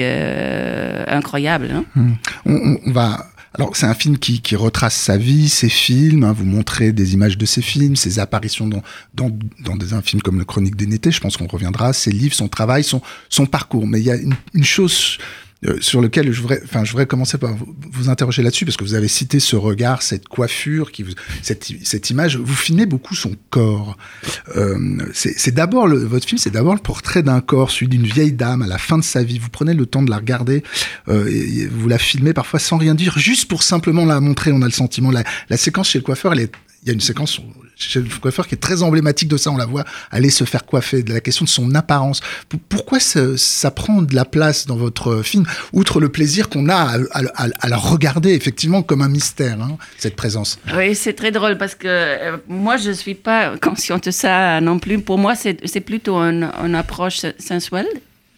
euh, 0.00 1.04
incroyable. 1.06 1.68
Hein. 1.72 1.84
Hmm. 1.94 2.12
On, 2.46 2.76
on, 2.86 2.92
va 2.92 3.26
alors 3.54 3.76
c'est 3.76 3.86
un 3.86 3.94
film 3.94 4.18
qui, 4.18 4.40
qui, 4.40 4.56
retrace 4.56 4.94
sa 4.94 5.18
vie, 5.18 5.48
ses 5.48 5.68
films, 5.68 6.24
hein, 6.24 6.32
vous 6.32 6.46
montrez 6.46 6.92
des 6.92 7.14
images 7.14 7.36
de 7.36 7.44
ses 7.44 7.60
films, 7.60 7.96
ses 7.96 8.18
apparitions 8.18 8.66
dans, 8.66 8.82
dans, 9.14 9.30
dans 9.60 9.76
des, 9.76 9.92
un 9.92 10.00
comme 10.22 10.38
Le 10.38 10.44
Chronique 10.44 10.76
d'été, 10.76 11.10
je 11.10 11.20
pense 11.20 11.36
qu'on 11.36 11.46
reviendra, 11.46 11.92
ses 11.92 12.12
livres, 12.12 12.34
son 12.34 12.48
travail, 12.48 12.82
son, 12.82 13.02
son 13.28 13.46
parcours. 13.46 13.86
Mais 13.86 14.00
il 14.00 14.06
y 14.06 14.10
a 14.10 14.16
une 14.16 14.64
chose 14.64 15.18
euh, 15.64 15.76
sur 15.80 16.00
lequel 16.00 16.32
je 16.32 16.40
voudrais, 16.40 16.60
enfin, 16.64 16.84
je 16.84 16.90
voudrais 16.90 17.06
commencer 17.06 17.38
par 17.38 17.54
vous, 17.54 18.10
interroger 18.10 18.42
là-dessus 18.42 18.64
parce 18.64 18.76
que 18.76 18.84
vous 18.84 18.94
avez 18.94 19.08
cité 19.08 19.38
ce 19.38 19.54
regard, 19.54 20.02
cette 20.02 20.26
coiffure, 20.28 20.90
qui 20.90 21.02
vous, 21.02 21.12
cette, 21.42 21.70
cette 21.84 22.10
image. 22.10 22.36
Vous 22.36 22.54
filmez 22.54 22.86
beaucoup 22.86 23.14
son 23.14 23.36
corps. 23.50 23.96
Euh, 24.56 24.98
c'est 25.12 25.54
d'abord 25.54 25.88
votre 25.88 26.26
film, 26.26 26.38
c'est 26.38 26.50
d'abord 26.50 26.74
le 26.74 26.80
portrait 26.80 27.22
d'un 27.22 27.40
corps, 27.40 27.70
celui 27.70 27.88
d'une 27.88 28.06
vieille 28.06 28.32
dame 28.32 28.62
à 28.62 28.66
la 28.66 28.78
fin 28.78 28.98
de 28.98 29.04
sa 29.04 29.22
vie. 29.22 29.38
Vous 29.38 29.50
prenez 29.50 29.74
le 29.74 29.86
temps 29.86 30.02
de 30.02 30.10
la 30.10 30.16
regarder, 30.16 30.62
euh, 31.08 31.68
vous 31.70 31.88
la 31.88 31.98
filmez 31.98 32.32
parfois 32.32 32.58
sans 32.58 32.76
rien 32.76 32.94
dire, 32.94 33.18
juste 33.18 33.48
pour 33.48 33.62
simplement 33.62 34.04
la 34.04 34.20
montrer. 34.20 34.52
On 34.52 34.62
a 34.62 34.66
le 34.66 34.72
sentiment. 34.72 35.10
La, 35.10 35.24
la 35.48 35.56
séquence 35.56 35.90
chez 35.90 35.98
le 35.98 36.04
coiffeur, 36.04 36.32
elle 36.32 36.40
est 36.40 36.52
il 36.82 36.88
y 36.88 36.90
a 36.90 36.94
une 36.94 37.00
séquence 37.00 37.40
chez 37.76 38.00
le 38.00 38.08
coiffeur 38.20 38.46
qui 38.46 38.54
est 38.54 38.58
très 38.58 38.82
emblématique 38.82 39.28
de 39.28 39.36
ça. 39.36 39.50
On 39.50 39.56
la 39.56 39.66
voit 39.66 39.84
aller 40.10 40.30
se 40.30 40.44
faire 40.44 40.64
coiffer, 40.64 41.02
de 41.02 41.12
la 41.12 41.20
question 41.20 41.44
de 41.44 41.50
son 41.50 41.74
apparence. 41.74 42.20
Pourquoi 42.68 42.98
ça, 43.00 43.70
prend 43.70 44.02
de 44.02 44.14
la 44.14 44.24
place 44.24 44.66
dans 44.66 44.76
votre 44.76 45.22
film, 45.22 45.44
outre 45.72 46.00
le 46.00 46.08
plaisir 46.08 46.48
qu'on 46.48 46.68
a 46.68 46.98
à, 47.12 47.68
la 47.68 47.76
regarder 47.76 48.32
effectivement 48.32 48.82
comme 48.82 49.02
un 49.02 49.08
mystère, 49.08 49.60
hein, 49.60 49.76
cette 49.98 50.16
présence? 50.16 50.58
Oui, 50.76 50.94
c'est 50.94 51.14
très 51.14 51.30
drôle 51.30 51.58
parce 51.58 51.74
que 51.74 51.88
euh, 51.88 52.36
moi, 52.48 52.76
je 52.76 52.90
ne 52.90 52.94
suis 52.94 53.14
pas 53.14 53.56
consciente 53.58 54.06
de 54.06 54.10
ça 54.10 54.60
non 54.60 54.78
plus. 54.78 55.00
Pour 55.00 55.18
moi, 55.18 55.34
c'est 55.34 55.80
plutôt 55.80 56.16
une 56.16 56.74
approche 56.74 57.20
sensuelle, 57.38 57.88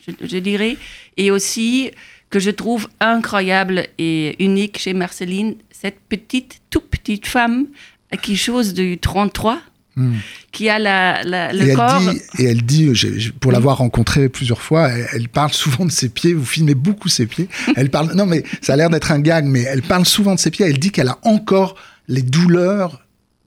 je, 0.06 0.38
dirais. 0.38 0.76
Et 1.16 1.30
aussi 1.30 1.90
que 2.30 2.40
je 2.40 2.50
trouve 2.50 2.88
incroyable 3.00 3.86
et 3.98 4.42
unique 4.42 4.78
chez 4.78 4.92
Marceline, 4.92 5.54
cette 5.70 6.00
petite, 6.08 6.60
toute 6.70 6.88
petite 6.88 7.26
femme 7.26 7.66
quelque 8.16 8.36
chose 8.36 8.74
du 8.74 8.98
33 8.98 9.60
hmm. 9.96 10.14
qui 10.52 10.68
a 10.68 10.78
la, 10.78 11.22
le 11.52 11.70
et 11.70 11.74
corps. 11.74 12.02
Elle 12.38 12.62
dit, 12.62 12.84
et 12.84 12.88
elle 12.88 12.96
dit, 13.18 13.32
pour 13.40 13.52
l'avoir 13.52 13.78
rencontrée 13.78 14.28
plusieurs 14.28 14.60
fois, 14.60 14.88
elle, 14.88 15.28
parle 15.28 15.52
souvent 15.52 15.84
de 15.84 15.90
ses 15.90 16.08
pieds. 16.08 16.34
Vous 16.34 16.44
filmez 16.44 16.74
beaucoup 16.74 17.08
ses 17.08 17.26
pieds. 17.26 17.48
Elle 17.76 17.90
parle, 17.90 18.14
non 18.14 18.26
mais 18.26 18.44
ça 18.60 18.74
a 18.74 18.76
l'air 18.76 18.90
d'être 18.90 19.12
un 19.12 19.20
gag, 19.20 19.44
mais 19.44 19.62
elle 19.62 19.82
parle 19.82 20.04
souvent 20.04 20.34
de 20.34 20.40
ses 20.40 20.50
pieds. 20.50 20.66
Elle 20.66 20.78
dit 20.78 20.90
qu'elle 20.90 21.08
a 21.08 21.18
encore 21.22 21.76
les 22.08 22.22
douleurs 22.22 23.00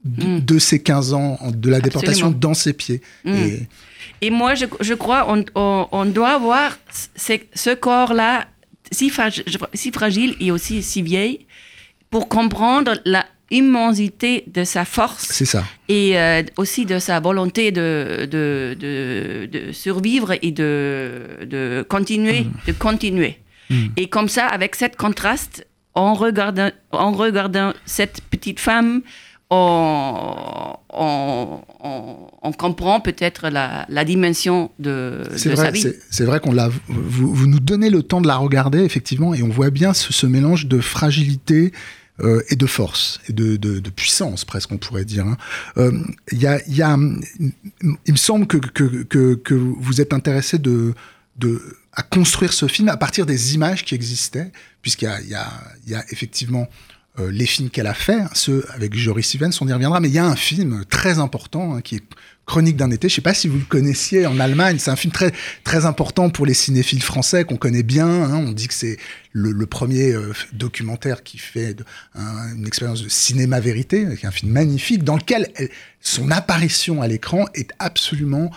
de, 0.04 0.54
hmm. 0.54 0.60
ses 0.60 0.80
15 0.80 1.12
ans 1.12 1.38
de 1.52 1.70
la 1.70 1.80
déportation 1.80 2.30
dans 2.30 2.54
ses 2.54 2.72
pieds. 2.72 3.02
Hmm. 3.24 3.34
Et, 4.20 4.30
moi, 4.30 4.54
je, 4.54 4.64
je 4.80 4.94
crois 4.94 5.26
on, 5.28 5.44
on, 5.92 6.04
doit 6.06 6.30
avoir 6.30 6.78
ce 7.14 7.74
corps-là 7.74 8.46
si, 8.90 9.12
si 9.74 9.92
fragile 9.92 10.34
et 10.40 10.50
aussi 10.50 10.82
si 10.82 11.02
vieille 11.02 11.46
pour 12.10 12.28
comprendre 12.28 12.94
la 13.04 13.26
immensité 13.50 14.44
de 14.46 14.64
sa 14.64 14.84
force. 14.84 15.28
C'est 15.30 15.44
ça. 15.44 15.64
Et 15.88 16.18
euh, 16.18 16.42
aussi 16.56 16.84
de 16.84 16.98
sa 16.98 17.20
volonté 17.20 17.72
de, 17.72 18.28
de, 18.30 18.76
de, 18.78 19.72
survivre 19.72 20.34
et 20.42 20.52
de, 20.52 21.46
de 21.46 21.84
continuer. 21.88 22.42
Mm. 22.42 22.52
De 22.66 22.72
continuer. 22.72 23.38
Mm. 23.70 23.86
Et 23.96 24.08
comme 24.08 24.28
ça, 24.28 24.46
avec 24.46 24.74
cette 24.74 24.96
contraste, 24.96 25.66
en 25.94 26.14
regardant, 26.14 26.70
en 26.92 27.12
regardant 27.12 27.72
cette 27.86 28.20
petite 28.30 28.60
femme, 28.60 29.02
on, 29.50 30.74
on, 30.92 31.60
on, 32.42 32.52
comprend 32.52 33.00
peut-être 33.00 33.48
la, 33.48 33.86
la, 33.88 34.04
dimension 34.04 34.70
de, 34.78 35.22
de 35.22 35.50
vrai, 35.50 35.56
sa 35.56 35.70
vie. 35.70 35.86
C'est 36.10 36.24
vrai 36.24 36.38
qu'on 36.38 36.52
l'a. 36.52 36.68
Vous, 36.88 37.32
vous, 37.34 37.46
nous 37.46 37.58
donnez 37.58 37.88
le 37.88 38.02
temps 38.02 38.20
de 38.20 38.26
la 38.26 38.36
regarder 38.36 38.80
effectivement, 38.80 39.32
et 39.32 39.42
on 39.42 39.48
voit 39.48 39.70
bien 39.70 39.94
ce, 39.94 40.12
ce 40.12 40.26
mélange 40.26 40.66
de 40.66 40.80
fragilité 40.80 41.72
euh, 42.20 42.42
et 42.48 42.56
de 42.56 42.66
force 42.66 43.20
et 43.28 43.32
de, 43.32 43.56
de, 43.56 43.90
puissance 43.90 44.44
presque 44.44 44.72
on 44.72 44.78
pourrait 44.78 45.04
dire. 45.04 45.24
Il 45.24 45.30
hein. 45.30 45.36
euh, 45.78 46.46
a, 46.46 46.68
y 46.68 46.82
a, 46.82 46.96
il 48.06 48.12
me 48.12 48.16
semble 48.16 48.46
que, 48.46 48.58
que, 48.58 49.34
que, 49.34 49.54
vous 49.54 50.00
êtes 50.00 50.12
intéressé 50.12 50.58
de, 50.58 50.94
de 51.36 51.60
à 51.92 52.02
construire 52.02 52.52
ce 52.52 52.66
film 52.66 52.88
à 52.88 52.96
partir 52.96 53.26
des 53.26 53.54
images 53.54 53.84
qui 53.84 53.94
existaient, 53.94 54.50
puisqu'il 54.82 55.06
y 55.06 55.34
il 55.34 55.38
il 55.86 55.92
y 55.92 55.94
a 55.94 56.04
effectivement 56.10 56.68
euh, 57.18 57.30
les 57.30 57.46
films 57.46 57.70
qu'elle 57.70 57.86
a 57.86 57.94
fait, 57.94 58.20
ceux 58.32 58.64
avec 58.70 58.94
Joris 58.94 59.26
Stevens, 59.26 59.50
on 59.60 59.68
y 59.68 59.72
reviendra, 59.72 60.00
mais 60.00 60.08
il 60.08 60.14
y 60.14 60.18
a 60.18 60.26
un 60.26 60.36
film 60.36 60.84
très 60.88 61.18
important 61.18 61.74
hein, 61.74 61.80
qui 61.80 61.96
est 61.96 62.02
Chronique 62.46 62.78
d'un 62.78 62.90
été. 62.90 63.10
Je 63.10 63.14
sais 63.14 63.20
pas 63.20 63.34
si 63.34 63.46
vous 63.46 63.58
le 63.58 63.64
connaissiez 63.66 64.24
en 64.26 64.40
Allemagne. 64.40 64.78
C'est 64.78 64.90
un 64.90 64.96
film 64.96 65.12
très 65.12 65.32
très 65.64 65.84
important 65.84 66.30
pour 66.30 66.46
les 66.46 66.54
cinéphiles 66.54 67.02
français 67.02 67.44
qu'on 67.44 67.58
connaît 67.58 67.82
bien. 67.82 68.08
Hein. 68.08 68.36
On 68.36 68.52
dit 68.52 68.68
que 68.68 68.74
c'est 68.74 68.96
le, 69.32 69.66
premier 69.66 70.12
euh, 70.12 70.32
documentaire 70.54 71.22
qui 71.22 71.36
fait 71.36 71.76
une 72.14 72.66
expérience 72.66 73.02
de 73.02 73.10
cinéma 73.10 73.60
vérité, 73.60 74.06
avec 74.06 74.24
un 74.24 74.30
film 74.30 74.50
magnifique 74.50 75.04
dans 75.04 75.16
lequel 75.16 75.52
son 76.00 76.30
apparition 76.30 77.02
à 77.02 77.06
l'écran 77.06 77.44
est 77.54 77.70
absolument 77.78 78.50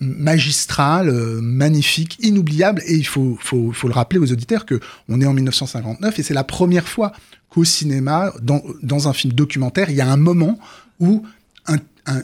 magistrale, 0.00 1.08
euh, 1.08 1.40
magnifique, 1.40 2.18
inoubliable. 2.20 2.82
Et 2.86 2.94
il 2.94 3.06
faut, 3.06 3.38
le 3.52 3.92
rappeler 3.92 4.18
aux 4.18 4.32
auditeurs 4.32 4.66
que 4.66 4.80
on 5.08 5.20
est 5.20 5.26
en 5.26 5.32
1959 5.32 6.18
et 6.18 6.22
c'est 6.22 6.34
la 6.34 6.44
première 6.44 6.88
fois 6.88 7.12
qu'au 7.48 7.64
cinéma, 7.64 8.32
dans, 8.42 9.08
un 9.08 9.12
film 9.12 9.32
documentaire, 9.32 9.90
il 9.90 9.96
y 9.96 10.00
a 10.00 10.10
un 10.10 10.16
moment 10.16 10.58
où 11.00 11.24
un, 11.66 11.78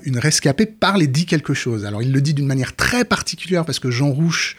une 0.05 0.19
rescapée 0.19 0.67
parle 0.67 1.03
et 1.03 1.07
dit 1.07 1.27
quelque 1.27 1.55
chose. 1.55 1.85
Alors 1.85 2.03
il 2.03 2.13
le 2.13 2.21
dit 2.21 2.35
d'une 2.35 2.47
manière 2.47 2.75
très 2.77 3.05
particulière 3.05 3.65
parce 3.65 3.79
que 3.79 3.91
Jean 3.91 4.11
Rouche 4.11 4.57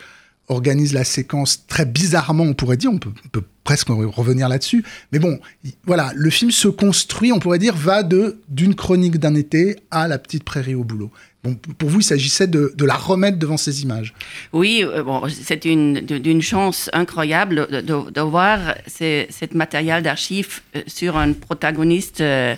organise 0.48 0.94
la 0.94 1.04
séquence 1.04 1.66
très 1.68 1.86
bizarrement, 1.86 2.44
on 2.44 2.54
pourrait 2.54 2.78
dire, 2.78 2.92
on 2.92 3.00
peut, 3.00 3.12
peut 3.32 3.44
presque 3.64 3.90
revenir 3.90 4.48
là-dessus. 4.48 4.84
Mais 5.12 5.20
bon, 5.20 5.40
voilà, 5.86 6.12
le 6.16 6.30
film 6.30 6.52
se 6.52 6.70
construit, 6.70 7.34
on 7.34 7.40
pourrait 7.40 7.60
dire, 7.60 7.76
va 7.76 8.02
de 8.04 8.40
d'une 8.48 8.76
chronique 8.76 9.18
d'un 9.18 9.36
été 9.36 9.76
à 9.92 10.08
la 10.08 10.18
petite 10.18 10.44
prairie 10.44 10.76
au 10.76 10.86
boulot. 10.86 11.12
Bon, 11.44 11.56
pour 11.78 11.90
vous, 11.90 12.00
il 12.00 12.04
s'agissait 12.04 12.48
de, 12.48 12.74
de, 12.76 12.86
la 12.86 12.96
remettre 12.96 13.38
devant 13.38 13.58
ces 13.58 13.84
images. 13.84 14.14
Oui, 14.54 14.84
euh, 14.84 15.04
bon, 15.04 15.24
c'est 15.30 15.66
une 15.66 16.00
d'une 16.00 16.42
chance 16.42 16.90
incroyable 16.94 17.68
de, 17.70 18.10
de 18.12 18.22
voir 18.22 18.76
cette 18.88 19.54
matériel 19.54 20.02
d'archives 20.02 20.62
euh, 20.76 20.82
sur 20.88 21.18
un 21.18 21.34
protagoniste. 21.34 22.22
Euh, 22.22 22.56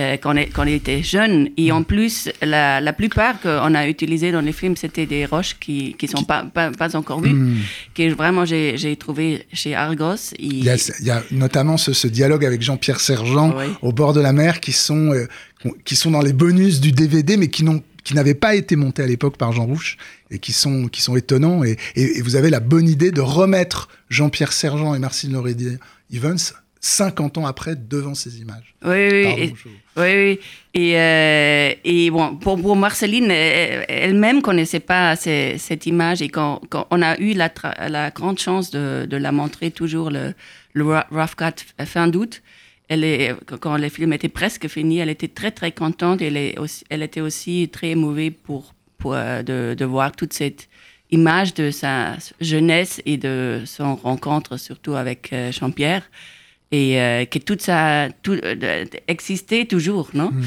euh, 0.00 0.16
quand, 0.16 0.34
on, 0.58 0.66
était 0.66 1.02
jeune. 1.02 1.50
Et 1.56 1.72
en 1.72 1.82
plus, 1.82 2.28
la, 2.42 2.80
la 2.80 2.92
plupart 2.92 3.40
qu'on 3.40 3.74
a 3.74 3.86
utilisés 3.86 4.32
dans 4.32 4.40
les 4.40 4.52
films, 4.52 4.76
c'était 4.76 5.06
des 5.06 5.26
roches 5.26 5.56
qui 5.60 5.96
ne 6.00 6.08
sont 6.08 6.24
pas, 6.24 6.44
pas, 6.44 6.96
encore 6.96 7.20
vues, 7.20 7.32
hmm. 7.32 7.56
que 7.94 8.12
vraiment 8.14 8.44
j'ai 8.44 8.96
trouvé 8.96 9.46
chez 9.52 9.74
Argos. 9.74 10.34
Il, 10.38 10.64
y 10.64 10.70
a, 11.10 11.22
notamment 11.30 11.76
ce, 11.76 12.06
dialogue 12.06 12.44
avec 12.44 12.62
Jean-Pierre 12.62 13.00
Sergent 13.00 13.54
au 13.82 13.92
bord 13.92 14.12
de 14.12 14.20
la 14.20 14.32
mer 14.32 14.60
qui 14.60 14.72
sont, 14.72 15.12
euh, 15.12 15.26
qui 15.84 15.96
sont 15.96 16.10
dans 16.10 16.22
les 16.22 16.32
bonus 16.32 16.80
du 16.80 16.92
DVD, 16.92 17.36
mais 17.36 17.48
qui 17.48 17.62
n'ont 17.62 17.82
qui 18.02 18.14
n'avaient 18.14 18.34
pas 18.34 18.54
été 18.54 18.76
montés 18.76 19.02
à 19.02 19.06
l'époque 19.06 19.36
par 19.36 19.52
Jean 19.52 19.66
Rouche 19.66 19.98
et 20.30 20.38
qui 20.38 20.52
sont, 20.52 20.88
qui 20.88 21.02
sont 21.02 21.16
étonnants. 21.16 21.62
Et, 21.64 21.76
et, 21.96 22.22
vous 22.22 22.34
avez 22.34 22.48
la 22.48 22.60
bonne 22.60 22.88
idée 22.88 23.10
de 23.10 23.20
remettre 23.20 23.88
Jean-Pierre 24.08 24.54
Sergent 24.54 24.94
et 24.94 24.98
Marcine 24.98 25.32
Lorédier 25.32 25.76
Evans 26.10 26.38
50 26.80 27.38
ans 27.38 27.46
après 27.46 27.76
devant 27.76 28.14
ces 28.14 28.40
images. 28.40 28.74
Oui, 28.82 29.08
oui, 29.10 29.26
et, 29.26 29.54
oui, 29.96 30.40
Et, 30.72 30.98
euh, 30.98 31.74
et 31.84 32.10
bon, 32.10 32.36
pour, 32.36 32.60
pour 32.60 32.74
Marceline, 32.74 33.30
elle-même 33.30 34.40
connaissait 34.40 34.80
pas 34.80 35.14
cette 35.14 35.86
image 35.86 36.22
et 36.22 36.30
quand, 36.30 36.62
quand, 36.70 36.86
on 36.90 37.02
a 37.02 37.18
eu 37.18 37.34
la, 37.34 37.50
la 37.88 38.10
grande 38.10 38.38
chance 38.38 38.70
de, 38.70 39.06
de, 39.08 39.16
la 39.18 39.30
montrer 39.30 39.70
toujours 39.70 40.10
le, 40.10 40.32
le 40.72 40.84
Rough 41.10 41.34
Cut 41.36 41.84
fin 41.84 42.08
d'août, 42.08 42.42
elle 42.88 43.04
est, 43.04 43.34
quand 43.60 43.76
le 43.76 43.88
film 43.88 44.14
était 44.14 44.28
presque 44.28 44.66
fini, 44.66 44.98
elle 44.98 45.10
était 45.10 45.28
très 45.28 45.50
très 45.50 45.72
contente. 45.72 46.22
Elle, 46.22 46.36
est 46.36 46.58
aussi, 46.58 46.84
elle 46.88 47.02
était 47.02 47.20
aussi 47.20 47.68
très 47.70 47.90
émouvée 47.90 48.30
pour, 48.30 48.74
pour 48.98 49.14
euh, 49.14 49.42
de, 49.42 49.74
de 49.78 49.84
voir 49.84 50.12
toute 50.12 50.32
cette 50.32 50.68
image 51.12 51.54
de 51.54 51.70
sa 51.70 52.16
jeunesse 52.40 53.02
et 53.04 53.16
de 53.16 53.62
son 53.66 53.94
rencontre 53.94 54.56
surtout 54.56 54.94
avec 54.94 55.32
euh, 55.32 55.52
Jean-Pierre 55.52 56.10
et 56.72 57.00
euh, 57.00 57.24
que 57.24 57.38
tout 57.38 57.56
ça 57.58 58.08
tout, 58.22 58.38
euh, 58.44 58.84
existait 59.08 59.64
toujours, 59.64 60.10
non? 60.14 60.30
Hmm. 60.30 60.42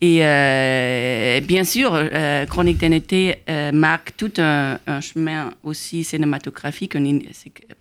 Et 0.00 0.18
euh, 0.22 1.40
bien 1.40 1.64
sûr, 1.64 1.90
euh, 1.94 2.46
Chronique 2.46 2.78
d'un 2.78 2.92
été 2.92 3.36
marque 3.72 4.12
tout 4.16 4.32
un, 4.38 4.78
un, 4.86 5.00
chemin 5.00 5.52
aussi 5.62 6.04
cinématographique, 6.04 6.96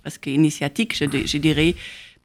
presque 0.02 0.28
initiatique, 0.28 0.96
je, 0.96 1.06
je, 1.26 1.38
dirais, 1.38 1.76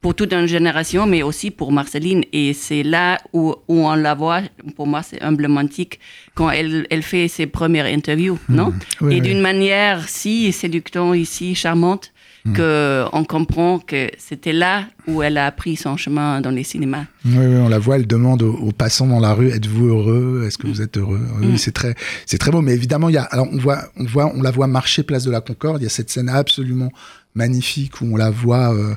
pour 0.01 0.15
toute 0.15 0.33
une 0.33 0.47
génération, 0.47 1.07
mais 1.07 1.23
aussi 1.23 1.51
pour 1.51 1.73
Marceline. 1.73 2.25
Et 2.33 2.53
c'est 2.55 2.83
là 2.83 3.19
où, 3.33 3.55
où, 3.69 3.87
on 3.87 3.95
la 3.95 4.15
voit, 4.15 4.43
pour 4.77 4.87
moi 4.87 5.03
c'est 5.03 5.23
emblématique, 5.23 6.01
quand 6.35 6.51
elle, 6.51 6.87
elle 6.91 7.03
fait 7.03 7.29
ses 7.29 7.47
premières 7.47 7.87
interviews, 7.87 8.39
non? 8.49 8.75
Hmm. 9.01 9.11
Et 9.11 9.21
d'une 9.21 9.41
manière 9.41 10.09
si 10.09 10.53
séductante, 10.53 11.17
ici, 11.17 11.55
charmante, 11.55 12.13
Hmm. 12.45 12.55
qu'on 12.55 13.25
comprend 13.25 13.79
que 13.79 14.11
c'était 14.19 14.53
là 14.53 14.87
où 15.07 15.23
elle 15.23 15.39
a 15.39 15.47
appris 15.47 15.77
son 15.77 15.97
chemin 15.97 16.41
dans 16.41 16.51
les 16.51 16.65
cinémas. 16.65 17.05
Oui, 17.25 17.37
on 17.37 17.69
la 17.69 17.79
voit, 17.79 17.97
elle 17.97 18.07
demande 18.09 18.43
aux, 18.43 18.73
passants 18.73 19.07
dans 19.07 19.21
la 19.21 19.33
rue 19.33 19.51
êtes-vous 19.51 19.87
heureux? 19.87 20.45
Est-ce 20.45 20.59
que 20.59 20.67
vous 20.67 20.83
êtes 20.83 20.97
heureux? 20.97 21.21
Oui, 21.39 21.47
hmm. 21.47 21.57
c'est 21.57 21.71
très, 21.71 21.95
c'est 22.27 22.39
très 22.39 22.51
beau. 22.51 22.61
Mais 22.61 22.73
évidemment, 22.73 23.09
il 23.09 23.15
y 23.15 23.19
a, 23.19 23.23
alors 23.23 23.47
on 23.53 23.59
voit, 23.59 23.85
on 23.97 24.05
voit, 24.05 24.33
on 24.35 24.43
la 24.43 24.51
voit 24.51 24.67
marcher 24.67 25.05
place 25.05 25.23
de 25.23 25.31
la 25.31 25.41
Concorde. 25.41 25.81
Il 25.81 25.85
y 25.85 25.87
a 25.87 25.91
cette 25.91 26.11
scène 26.11 26.29
absolument 26.29 26.91
magnifique 27.35 28.01
où 28.01 28.07
on 28.13 28.17
la 28.17 28.31
voit 28.31 28.75
euh, 28.75 28.95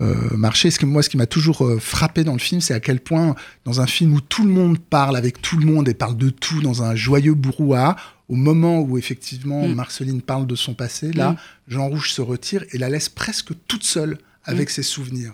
euh, 0.00 0.14
marcher. 0.36 0.70
Ce 0.70 0.78
que 0.78 0.86
moi, 0.86 1.02
ce 1.02 1.08
qui 1.08 1.16
m'a 1.16 1.26
toujours 1.26 1.64
euh, 1.64 1.78
frappé 1.78 2.24
dans 2.24 2.32
le 2.32 2.38
film, 2.38 2.60
c'est 2.60 2.74
à 2.74 2.80
quel 2.80 3.00
point, 3.00 3.34
dans 3.64 3.80
un 3.80 3.86
film 3.86 4.12
où 4.14 4.20
tout 4.20 4.44
le 4.44 4.50
monde 4.50 4.78
parle 4.78 5.16
avec 5.16 5.40
tout 5.40 5.58
le 5.58 5.66
monde 5.66 5.88
et 5.88 5.94
parle 5.94 6.16
de 6.16 6.30
tout 6.30 6.60
dans 6.60 6.82
un 6.82 6.94
joyeux 6.94 7.34
brouhaha, 7.34 7.96
au 8.28 8.34
moment 8.34 8.80
où 8.80 8.98
effectivement 8.98 9.66
mm. 9.66 9.74
Marceline 9.74 10.22
parle 10.22 10.46
de 10.46 10.54
son 10.54 10.74
passé, 10.74 11.12
là, 11.12 11.32
mm. 11.32 11.36
Jean 11.68 11.88
Rouge 11.88 12.12
se 12.12 12.20
retire 12.20 12.64
et 12.72 12.78
la 12.78 12.88
laisse 12.88 13.08
presque 13.08 13.52
toute 13.66 13.84
seule 13.84 14.18
avec 14.44 14.68
mm. 14.68 14.72
ses 14.72 14.82
souvenirs. 14.82 15.32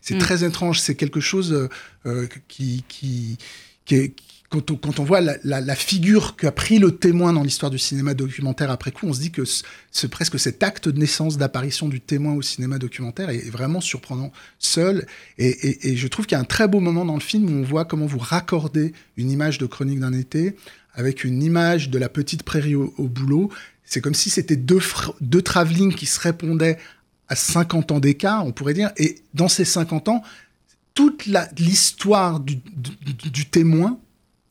C'est 0.00 0.18
très 0.18 0.44
étrange, 0.44 0.80
c'est 0.80 0.94
quelque 0.94 1.20
chose 1.20 1.52
euh, 1.52 1.68
euh, 2.06 2.26
qui, 2.48 2.84
qui, 2.88 3.38
qui, 3.86 4.12
quand, 4.50 4.70
on, 4.70 4.76
quand 4.76 5.00
on, 5.00 5.04
voit 5.04 5.22
la, 5.22 5.36
la, 5.42 5.60
la 5.62 5.74
figure 5.74 6.36
qu'a 6.36 6.52
pris 6.52 6.78
le 6.78 6.96
témoin 6.96 7.32
dans 7.32 7.42
l'histoire 7.42 7.70
du 7.70 7.78
cinéma 7.78 8.12
documentaire 8.12 8.70
après 8.70 8.92
coup, 8.92 9.06
on 9.06 9.14
se 9.14 9.20
dit 9.20 9.30
que 9.30 9.42
c'est 9.90 10.08
presque 10.08 10.38
cet 10.38 10.62
acte 10.62 10.88
de 10.88 10.98
naissance, 10.98 11.38
d'apparition 11.38 11.88
du 11.88 12.00
témoin 12.00 12.34
au 12.34 12.42
cinéma 12.42 12.78
documentaire 12.78 13.30
est, 13.30 13.50
vraiment 13.50 13.80
surprenant 13.80 14.32
seul. 14.58 15.06
Et, 15.38 15.48
et, 15.48 15.88
et 15.88 15.96
je 15.96 16.08
trouve 16.08 16.26
qu'il 16.26 16.36
y 16.36 16.38
a 16.38 16.42
un 16.42 16.44
très 16.44 16.68
beau 16.68 16.80
moment 16.80 17.06
dans 17.06 17.14
le 17.14 17.20
film 17.20 17.48
où 17.48 17.60
on 17.60 17.62
voit 17.64 17.86
comment 17.86 18.06
vous 18.06 18.18
raccordez 18.18 18.92
une 19.16 19.30
image 19.30 19.56
de 19.56 19.66
chronique 19.66 20.00
d'un 20.00 20.12
été 20.12 20.56
avec 20.94 21.24
une 21.24 21.42
image 21.42 21.90
de 21.90 21.98
la 21.98 22.08
petite 22.08 22.42
prairie 22.42 22.74
au, 22.74 22.90
boulot. 22.98 23.50
C'est 23.84 24.00
comme 24.00 24.14
si 24.14 24.30
c'était 24.30 24.56
deux, 24.56 24.80
deux 25.20 25.42
travelling 25.42 25.94
qui 25.94 26.06
se 26.06 26.18
répondaient 26.20 26.78
à 27.28 27.36
50 27.36 27.92
ans 27.92 28.00
d'écart, 28.00 28.46
on 28.46 28.52
pourrait 28.52 28.74
dire. 28.74 28.90
Et 28.96 29.16
dans 29.34 29.48
ces 29.48 29.64
50 29.64 30.08
ans, 30.08 30.22
toute 30.94 31.26
l'histoire 31.58 32.40
du, 32.40 32.56
du, 32.56 33.46
témoin 33.46 33.98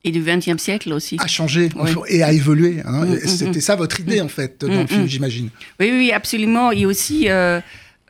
et 0.04 0.12
du 0.12 0.22
XXe 0.22 0.62
siècle 0.62 0.92
aussi. 0.92 1.18
A 1.20 1.28
changé 1.28 1.70
et 2.10 2.24
a 2.24 2.34
évolué. 2.34 2.82
Hein. 2.84 3.06
Mm, 3.06 3.14
mm, 3.14 3.20
c'était 3.28 3.60
mm. 3.60 3.62
ça 3.62 3.76
votre 3.76 4.00
idée, 4.02 4.20
en 4.20 4.28
fait, 4.28 4.66
dans 4.66 4.82
le 4.82 4.88
film, 4.88 5.08
j'imagine. 5.08 5.50
Oui, 5.80 5.92
oui, 5.92 6.12
absolument. 6.12 6.72
Et 6.72 6.86
aussi 6.86 7.30
euh, 7.30 7.62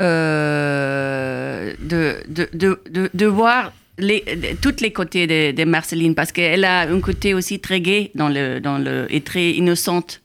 euh, 0.02 1.74
de, 1.80 2.16
de, 2.28 2.50
de, 2.54 3.10
de, 3.14 3.26
voir 3.28 3.72
les, 3.98 4.24
toutes 4.62 4.82
les 4.82 4.92
côtés 4.92 5.28
de, 5.28 5.52
de 5.56 5.64
Marceline 5.66 6.16
parce 6.16 6.32
qu'elle 6.32 6.66
a 6.66 6.82
un 6.82 7.00
côté 7.00 7.34
aussi 7.34 7.60
très 7.60 7.80
gai 7.82 8.12
dans 8.16 8.30
le, 8.30 8.60
dans 8.60 8.78
le, 8.78 9.08
et 9.10 9.22
très 9.22 9.52
innocente. 9.52 10.22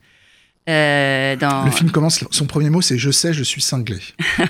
Euh, 0.68 1.34
dans... 1.36 1.64
Le 1.64 1.70
film 1.70 1.90
commence, 1.90 2.24
son 2.30 2.46
premier 2.46 2.68
mot 2.70 2.82
c'est 2.82 2.98
Je 2.98 3.10
sais, 3.10 3.32
je 3.32 3.42
suis 3.42 3.60
cinglé. 3.62 3.98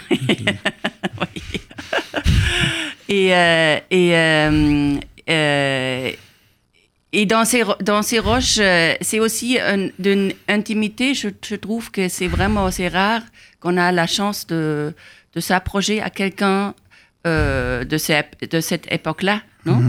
Et, 3.11 3.35
euh, 3.35 3.79
et, 3.91 4.11
euh, 4.15 6.11
et 7.13 7.25
dans 7.27 7.45
ces, 7.47 7.63
dans 7.81 8.03
ces 8.03 8.19
roches, 8.19 8.61
c'est 9.01 9.19
aussi 9.19 9.59
un- 9.59 9.89
d'une 9.99 10.33
intimité. 10.47 11.15
Je, 11.15 11.29
je 11.47 11.55
trouve 11.55 11.91
que 11.91 12.09
c'est 12.09 12.27
vraiment 12.29 12.67
assez 12.67 12.87
rare 12.89 13.23
qu'on 13.61 13.79
a 13.79 13.93
la 13.93 14.07
chance 14.07 14.47
de, 14.47 14.93
de 15.35 15.41
s'approcher 15.41 16.03
à 16.03 16.11
quelqu'un 16.11 16.75
euh, 17.27 17.85
de, 17.85 17.97
ces- 17.99 18.23
de 18.51 18.61
cette 18.61 18.91
époque-là. 18.93 19.43
Non? 19.67 19.83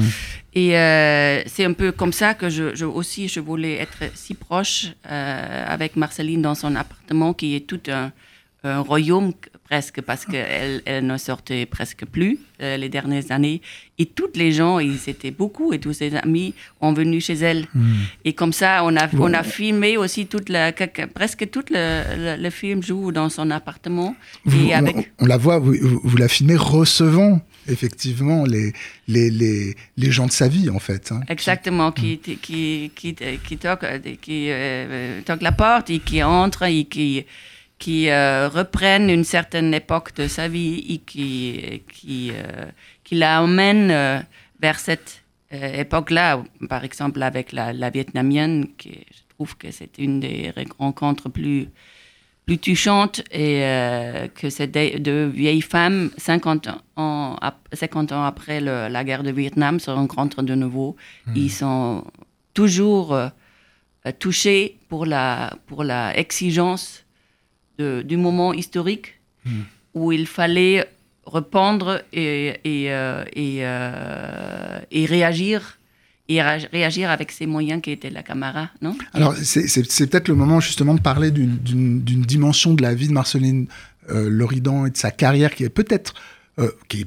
Et 0.56 0.76
euh, 0.78 1.42
c'est 1.46 1.64
un 1.64 1.74
peu 1.74 1.92
comme 1.92 2.12
ça 2.12 2.34
que 2.34 2.50
je, 2.50 2.76
je- 2.76 2.86
aussi 2.86 3.28
je 3.28 3.40
voulais 3.40 3.76
être 3.76 4.00
si 4.16 4.34
proche 4.34 4.88
euh, 5.10 5.66
avec 5.68 5.96
Marceline 5.96 6.42
dans 6.42 6.56
son 6.56 6.76
appartement 6.76 7.34
qui 7.34 7.56
est 7.56 7.62
tout 7.68 7.80
un, 7.88 8.12
un 8.64 8.82
royaume 8.82 9.32
presque 9.64 10.02
parce 10.02 10.26
qu'elle 10.26 10.82
elle 10.86 11.06
ne 11.06 11.18
sortait 11.18 11.66
presque 11.66 12.06
plus 12.06 12.40
euh, 12.62 12.76
les 12.76 12.90
dernières 12.90 13.32
années. 13.32 13.62
Et 13.98 14.06
toutes 14.06 14.36
les 14.36 14.52
gens 14.52 14.80
ils 14.80 15.00
étaient 15.08 15.32
beaucoup 15.32 15.72
et 15.74 15.80
tous 15.80 15.94
ses 15.94 16.14
amis 16.16 16.54
ont 16.82 16.92
venu 16.92 17.22
chez 17.22 17.36
elle. 17.36 17.68
Et 18.26 18.34
comme 18.34 18.52
ça 18.52 18.82
on 18.84 18.96
a 18.98 19.08
on 19.18 19.34
a 19.34 19.44
filmé 19.44 19.96
aussi 19.96 20.26
toute 20.26 20.50
la 20.50 20.74
presque 21.14 21.50
tout 21.52 21.64
le, 21.70 22.04
le, 22.38 22.42
le 22.42 22.50
film 22.50 22.84
joue 22.84 23.12
dans 23.14 23.30
son 23.30 23.50
appartement. 23.52 24.16
Vous- 24.44 24.68
et 24.68 24.74
avec 24.74 24.96
on, 24.98 25.04
on 25.20 25.26
la 25.28 25.38
voit, 25.38 25.60
vous, 25.60 25.76
vous- 26.04 26.18
la 26.18 26.28
filmez 26.28 26.58
recevant 26.58 27.40
effectivement 27.70 28.44
les, 28.46 28.74
les, 29.08 29.30
les, 29.30 29.76
les 29.96 30.12
gens 30.12 30.26
de 30.26 30.32
sa 30.32 30.48
vie 30.50 30.70
en 30.70 30.80
fait. 30.80 31.12
hein. 31.12 31.22
Exactement, 31.30 31.92
qui, 31.92 32.18
qui, 32.18 32.38
qui, 32.38 33.16
qui, 33.46 33.58
toque, 33.58 33.86
qui 34.22 34.48
euh, 34.50 35.22
toque 35.24 35.42
la 35.44 35.52
porte 35.52 35.90
et 35.92 36.00
qui 36.00 36.22
entre 36.24 36.64
et 36.64 36.86
qui, 36.86 37.26
qui 37.80 38.10
euh, 38.10 38.50
reprennent 38.50 39.10
une 39.10 39.24
certaine 39.24 39.74
époque 39.74 40.14
de 40.16 40.28
sa 40.28 40.48
vie 40.48 40.86
et 40.90 40.98
qui, 41.00 41.82
qui, 41.92 42.32
euh, 42.34 42.66
qui 43.06 43.16
la 43.16 43.42
emmène 43.42 43.90
euh, 43.90 44.20
vers 44.62 44.78
cette 44.80 45.24
époque-là. 45.52 46.44
Par 46.70 46.84
exemple, 46.84 47.24
avec 47.24 47.52
la, 47.54 47.74
la 47.74 47.90
vietnamienne, 47.90 48.68
qui, 48.78 48.92
je 49.12 49.22
trouve 49.34 49.58
que 49.58 49.72
c'est 49.72 49.98
une 49.98 50.20
des 50.20 50.54
rencontres 50.78 51.30
plus, 51.30 51.70
plus 52.46 52.58
touchantes 52.58 53.22
et 53.32 53.64
euh, 53.64 54.28
que 54.28 54.50
c'est 54.50 54.68
deux, 54.68 55.28
vieilles 55.28 55.62
femmes, 55.62 56.12
50 56.18 56.68
ans, 56.98 57.38
ap- 57.42 57.68
50 57.74 58.12
ans 58.12 58.24
après 58.26 58.60
le- 58.60 58.90
la 58.90 59.04
guerre 59.06 59.24
de 59.24 59.32
Vietnam, 59.32 59.80
se 59.80 59.90
rencontrent 59.90 60.44
de 60.44 60.54
nouveau. 60.56 60.96
Ils 61.36 61.50
sont 61.52 62.04
toujours 62.54 63.16
touchés 64.20 64.78
pour 64.90 65.06
la, 65.06 65.54
pour 65.68 65.84
la 65.84 66.18
exigence 66.18 67.06
du 67.80 68.18
moment 68.18 68.54
historique 68.54 69.20
où 69.94 70.12
il 70.12 70.28
fallait 70.28 70.88
répondre 71.26 72.02
et, 72.14 72.60
et, 72.64 72.92
euh, 72.92 73.24
euh, 73.38 74.80
et 74.92 75.06
réagir 75.06 75.78
et 76.32 76.44
réagir 76.44 77.10
avec 77.10 77.32
ces 77.32 77.48
moyens 77.48 77.82
qui 77.82 77.90
étaient 77.90 78.12
la 78.12 78.22
caméra, 78.22 78.70
non? 78.84 78.96
Alors, 79.14 79.36
c'est 79.36 80.08
peut-être 80.08 80.28
le 80.28 80.36
moment 80.36 80.60
justement 80.60 80.94
de 80.94 81.02
parler 81.02 81.32
d'une- 81.32 81.58
dimension 82.04 82.76
de 82.76 82.84
la 82.84 82.94
vie 82.94 83.08
de 83.08 83.14
Marceline 83.14 83.66
euh, 84.12 84.30
Loridan 84.30 84.86
et 84.86 84.92
de 84.92 84.98
sa 84.98 85.10
carrière 85.10 85.56
qui 85.56 85.64
est 85.64 85.70
peut-être 85.70 86.14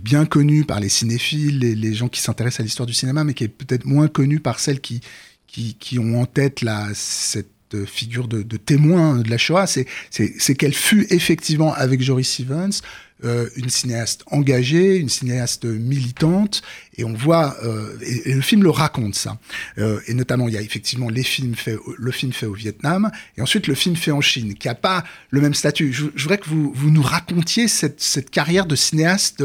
bien 0.02 0.25
connue 0.25 0.64
par 0.64 0.81
les 0.81 0.88
cinéphiles, 0.88 1.59
les, 1.59 1.75
les 1.76 1.95
gens 1.95 2.09
qui 2.09 2.21
s'intéressent 2.21 2.61
à 2.61 2.62
l'histoire 2.64 2.87
du 2.87 2.95
cinéma, 2.95 3.23
mais 3.23 3.35
qui 3.35 3.45
est 3.45 3.49
peut-être 3.49 3.85
moins 3.85 4.09
connue 4.09 4.41
par 4.41 4.59
celles 4.59 4.81
qui, 4.81 5.02
qui, 5.47 5.75
qui 5.75 5.99
ont 5.99 6.21
en 6.21 6.26
tête 6.26 6.64
cette 6.95 7.51
figure 7.85 8.29
de, 8.29 8.43
de 8.43 8.57
témoin 8.57 9.19
de 9.19 9.31
la 9.31 9.38
Shoah. 9.38 9.67
C'est 9.67 10.55
qu'elle 10.55 10.75
fut 10.75 11.07
effectivement, 11.11 11.73
avec 11.75 12.02
Joris 12.02 12.29
Stevens, 12.29 12.83
euh, 13.25 13.49
une 13.55 13.71
cinéaste 13.71 14.25
engagée, 14.33 14.97
une 14.97 15.09
cinéaste 15.09 15.64
militante, 15.64 16.61
et 16.97 17.05
on 17.05 17.12
voit, 17.12 17.57
euh, 17.62 17.97
et, 18.00 18.35
le 18.35 18.41
film 18.41 18.64
le 18.64 18.71
raconte 18.71 19.14
ça. 19.14 19.38
Euh, 19.79 20.01
et 20.09 20.14
notamment, 20.14 20.49
il 20.49 20.55
y 20.55 20.57
a 20.57 20.61
effectivement 20.61 21.09
les 21.09 21.23
films 21.23 21.55
faits, 21.55 21.79
le 21.96 22.11
film 22.11 22.33
fait 22.33 22.46
au 22.46 22.55
Vietnam, 22.55 23.12
et 23.37 23.42
ensuite 23.42 23.68
le 23.68 23.77
film 23.77 23.94
fait 23.94 24.11
en 24.11 24.20
Chine, 24.20 24.55
qui 24.55 24.68
a 24.68 24.75
pas 24.75 25.05
le 25.31 25.40
même 25.40 25.55
statut. 25.55 25.92
Je, 25.92 26.07
je 26.16 26.23
voudrais 26.23 26.38
que 26.38 26.49
vous, 26.49 26.73
vous 26.75 26.90
nous 26.90 27.03
racontiez 27.03 27.68
cette, 27.68 28.01
cette 28.01 28.31
carrière 28.31 28.66
de 28.66 28.75
cinéaste 28.75 29.44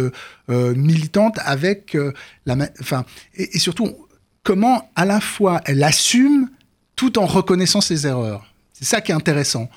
euh, 0.50 0.74
militante 0.74 1.38
avec 1.44 1.94
euh, 1.94 2.14
la, 2.48 2.58
enfin, 2.82 3.06
et, 3.36 3.58
et 3.58 3.60
surtout 3.60 3.96
comment 4.42 4.90
à 4.96 5.06
la 5.06 5.20
fois 5.20 5.62
elle 5.66 5.84
assume 5.84 6.50
tout 6.98 7.18
en 7.18 7.26
reconnaissant 7.26 7.80
ses 7.80 8.06
erreurs. 8.06 8.44
C'est 8.74 8.86
ça 8.86 9.00
qui 9.00 9.12
est 9.14 9.16
intéressant. 9.16 9.70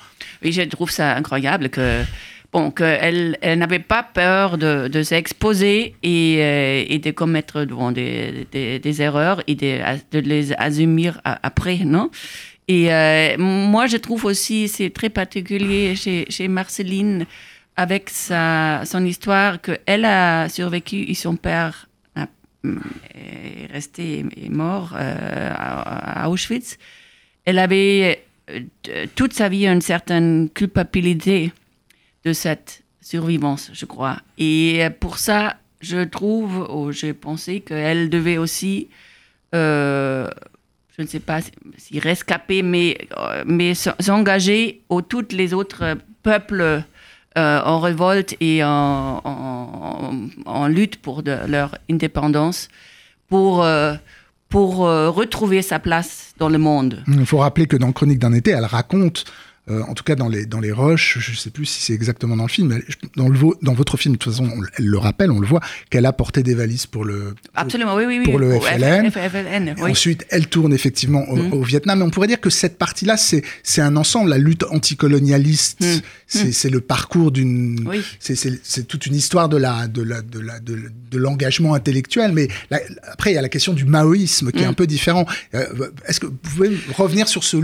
Oui, 0.43 0.51
je 0.51 0.61
trouve 0.63 0.91
ça 0.91 1.15
incroyable 1.15 1.69
que 1.69 2.03
bon 2.51 2.69
qu'elle 2.71 3.37
elle 3.41 3.59
n'avait 3.59 3.79
pas 3.79 4.03
peur 4.03 4.57
de, 4.57 4.89
de 4.89 5.01
s'exposer 5.03 5.95
et, 6.03 6.35
euh, 6.39 6.83
et 6.87 6.99
de 6.99 7.11
commettre 7.11 7.63
bon, 7.65 7.91
des, 7.91 8.47
des, 8.51 9.01
erreurs 9.01 9.41
et 9.47 9.55
de, 9.55 10.19
les 10.19 10.51
assumer 10.53 11.11
après, 11.23 11.77
non? 11.85 12.11
Et 12.67 12.93
euh, 12.93 13.37
moi, 13.37 13.87
je 13.87 13.97
trouve 13.97 14.25
aussi 14.25 14.67
c'est 14.67 14.89
très 14.91 15.09
particulier 15.09 15.95
chez, 15.95 16.47
Marceline 16.47 17.25
avec 17.77 18.09
sa, 18.09 18.81
son 18.85 19.03
histoire 19.05 19.61
qu'elle 19.61 20.05
a 20.05 20.47
survécu 20.49 21.05
et 21.09 21.13
son 21.15 21.35
père 21.37 21.87
a- 22.15 22.27
est 23.15 23.71
resté 23.71 24.25
est 24.37 24.49
mort 24.49 24.93
euh, 24.95 25.49
à 25.55 26.29
Auschwitz. 26.29 26.77
Elle 27.45 27.59
avait 27.59 28.23
euh, 28.49 28.59
t- 28.83 29.07
toute 29.15 29.33
sa 29.33 29.49
vie 29.49 29.67
une 29.67 29.81
certaine 29.81 30.49
culpabilité 30.53 31.51
de 32.23 32.33
cette 32.33 32.83
survivance, 33.01 33.71
je 33.73 33.85
crois. 33.85 34.17
Et 34.37 34.83
euh, 34.85 34.89
pour 34.89 35.17
ça, 35.17 35.57
je 35.81 36.03
trouve, 36.03 36.67
ou 36.69 36.91
j'ai 36.91 37.13
pensé 37.13 37.61
qu'elle 37.61 38.09
devait 38.09 38.37
aussi, 38.37 38.87
euh, 39.55 40.27
je 40.97 41.01
ne 41.01 41.07
sais 41.07 41.19
pas 41.19 41.39
si- 41.41 41.99
rescaper, 41.99 42.61
mais, 42.61 42.97
euh, 43.17 43.43
mais 43.45 43.73
s'engager 43.73 44.81
aux 44.89 45.01
tous 45.01 45.27
les 45.31 45.53
autres 45.53 45.97
peuples 46.21 46.83
euh, 47.37 47.61
en 47.63 47.79
révolte 47.79 48.35
et 48.39 48.63
en, 48.63 50.67
lutte 50.67 50.97
pour 51.01 51.23
leur 51.25 51.75
indépendance, 51.89 52.67
pour, 53.29 53.63
euh, 53.63 53.95
pour 54.51 54.85
euh, 54.85 55.09
retrouver 55.09 55.63
sa 55.63 55.79
place 55.79 56.33
dans 56.37 56.49
le 56.49 56.59
monde. 56.59 57.03
Il 57.07 57.25
faut 57.25 57.39
rappeler 57.39 57.65
que 57.65 57.77
dans 57.77 57.91
Chronique 57.91 58.19
d'un 58.19 58.33
été, 58.33 58.51
elle 58.51 58.65
raconte, 58.65 59.25
euh, 59.69 59.83
en 59.87 59.93
tout 59.93 60.03
cas 60.03 60.15
dans 60.15 60.27
les, 60.27 60.45
dans 60.47 60.59
les 60.59 60.71
rushs, 60.71 61.17
je 61.19 61.31
ne 61.31 61.35
sais 61.35 61.51
plus 61.51 61.65
si 61.65 61.81
c'est 61.83 61.93
exactement 61.93 62.35
dans 62.35 62.43
le 62.45 62.49
film, 62.49 62.69
mais 62.69 62.83
dans, 63.15 63.29
le, 63.29 63.37
dans 63.61 63.73
votre 63.73 63.95
film, 63.95 64.15
de 64.15 64.19
toute 64.19 64.31
façon, 64.33 64.45
on- 64.49 64.61
elle 64.77 64.85
le 64.87 64.97
rappelle, 64.97 65.29
on 65.31 65.39
le 65.39 65.45
voit, 65.47 65.61
qu'elle 65.91 66.05
a 66.07 66.13
porté 66.13 66.41
des 66.41 66.55
valises 66.55 66.87
pour 66.87 67.05
le... 67.05 67.35
Absolument, 67.53 67.95
oui, 67.95 68.05
oui, 68.07 68.19
oui. 68.19 68.25
pour 68.25 68.39
le 68.39 68.59
FLN. 68.59 69.11
FLN, 69.11 69.67
Et 69.77 69.81
oui. 69.81 69.91
Ensuite, 69.91 70.25
elle 70.29 70.47
tourne 70.47 70.73
effectivement 70.73 71.23
au, 71.29 71.35
Mm. 71.35 71.53
au 71.53 71.61
Vietnam. 71.63 71.99
Mais 71.99 72.05
on 72.05 72.09
pourrait 72.09 72.27
dire 72.27 72.41
que 72.41 72.49
cette 72.49 72.77
partie-là, 72.79 73.17
c'est 73.17 73.43
c'est 73.63 73.81
un 73.81 73.95
ensemble. 73.97 74.29
La 74.31 74.37
lutte 74.39 74.63
anticolonialiste, 74.71 75.81
Mm. 75.81 75.99
c'est 76.27 76.51
c'est 76.51 76.69
le 76.69 76.81
parcours 76.81 77.31
d'une. 77.31 77.87
Oui. 77.87 78.01
C'est- 78.19 78.87
toute 78.87 79.05
une 79.05 79.15
histoire 79.15 79.47
de 79.49 79.57
la 79.57 79.87
de 79.87 80.01
la 80.01 80.21
de 80.21 80.39
la 80.39 80.59
de, 80.59 80.77
de 81.11 81.17
l'engagement 81.17 81.73
intellectuel. 81.73 82.31
Mais 82.33 82.47
la- 82.69 82.79
après, 83.11 83.31
il 83.31 83.35
y 83.35 83.37
a 83.37 83.41
la 83.41 83.49
question 83.49 83.73
du 83.73 83.85
maoïsme 83.85 84.51
qui 84.51 84.59
est 84.63 84.65
Mm. 84.65 84.69
un 84.69 84.73
peu 84.73 84.87
différent. 84.87 85.25
Euh, 85.53 85.65
Est-ce 86.07 86.19
que 86.19 86.25
vous 86.27 86.33
pouvez 86.33 86.71
revenir 86.97 87.27
sur 87.27 87.43
ce 87.43 87.57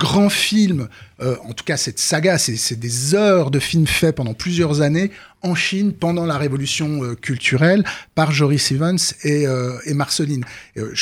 l- 0.00 0.08
grand 0.08 0.28
film, 0.28 0.88
euh, 1.20 1.36
en 1.44 1.52
tout 1.52 1.64
cas 1.64 1.76
cette 1.76 1.98
saga, 1.98 2.38
c'est 2.38 2.78
des 2.78 3.14
heures 3.14 3.50
de 3.50 3.58
films 3.58 3.86
faits 3.86 4.16
pendant 4.16 4.34
plusieurs 4.34 4.80
années 4.80 5.10
en 5.42 5.54
Chine 5.54 5.92
pendant 5.92 6.26
la 6.26 6.38
révolution 6.38 7.04
euh, 7.04 7.14
culturelle 7.14 7.84
par 8.14 8.32
Joris 8.32 8.72
Evans 8.72 8.98
et, 9.24 9.46
euh, 9.46 9.78
Marceline. 9.94 10.44
Euh, 10.76 10.94